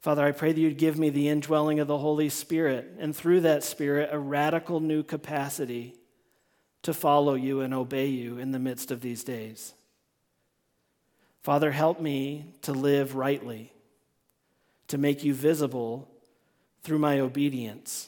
Father, 0.01 0.25
I 0.25 0.31
pray 0.31 0.53
that 0.53 0.59
you'd 0.59 0.77
give 0.77 0.97
me 0.97 1.09
the 1.09 1.27
indwelling 1.27 1.79
of 1.79 1.87
the 1.87 1.97
Holy 1.97 2.29
Spirit, 2.29 2.95
and 2.99 3.15
through 3.15 3.41
that 3.41 3.63
Spirit, 3.63 4.09
a 4.11 4.19
radical 4.19 4.79
new 4.79 5.03
capacity 5.03 5.95
to 6.83 6.93
follow 6.93 7.33
you 7.33 7.59
and 7.59 7.73
obey 7.73 8.07
you 8.07 8.37
in 8.37 8.51
the 8.51 8.59
midst 8.59 8.91
of 8.91 9.01
these 9.01 9.23
days. 9.23 9.73
Father, 11.43 11.71
help 11.71 11.99
me 11.99 12.53
to 12.61 12.71
live 12.71 13.15
rightly, 13.15 13.73
to 14.87 14.97
make 14.97 15.23
you 15.23 15.33
visible 15.33 16.07
through 16.83 16.99
my 16.99 17.19
obedience. 17.19 18.07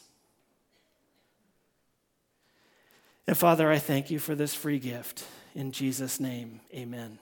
And 3.28 3.38
Father, 3.38 3.70
I 3.70 3.80
thank 3.80 4.10
you 4.10 4.20
for 4.20 4.34
this 4.34 4.54
free 4.54 4.80
gift. 4.80 5.26
In 5.56 5.74
Jesus' 5.74 6.20
name, 6.20 6.62
amen. 6.74 7.20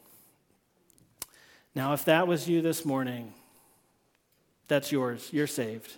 Now, 1.74 1.94
if 1.94 2.06
that 2.06 2.28
was 2.28 2.48
you 2.48 2.62
this 2.62 2.86
morning, 2.86 3.34
that's 4.70 4.92
yours. 4.92 5.28
You're 5.34 5.48
saved. 5.48 5.92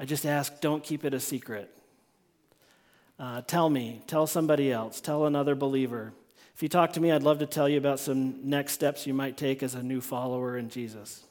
I 0.00 0.06
just 0.06 0.24
ask, 0.24 0.60
don't 0.60 0.82
keep 0.82 1.04
it 1.04 1.12
a 1.12 1.20
secret. 1.20 1.70
Uh, 3.18 3.42
tell 3.42 3.68
me, 3.68 4.00
tell 4.06 4.26
somebody 4.26 4.72
else, 4.72 5.00
tell 5.00 5.26
another 5.26 5.54
believer. 5.54 6.12
If 6.54 6.62
you 6.62 6.68
talk 6.68 6.92
to 6.94 7.00
me, 7.00 7.12
I'd 7.12 7.22
love 7.22 7.40
to 7.40 7.46
tell 7.46 7.68
you 7.68 7.76
about 7.78 8.00
some 8.00 8.48
next 8.48 8.72
steps 8.72 9.06
you 9.06 9.12
might 9.12 9.36
take 9.36 9.62
as 9.62 9.74
a 9.74 9.82
new 9.82 10.00
follower 10.00 10.56
in 10.56 10.70
Jesus. 10.70 11.24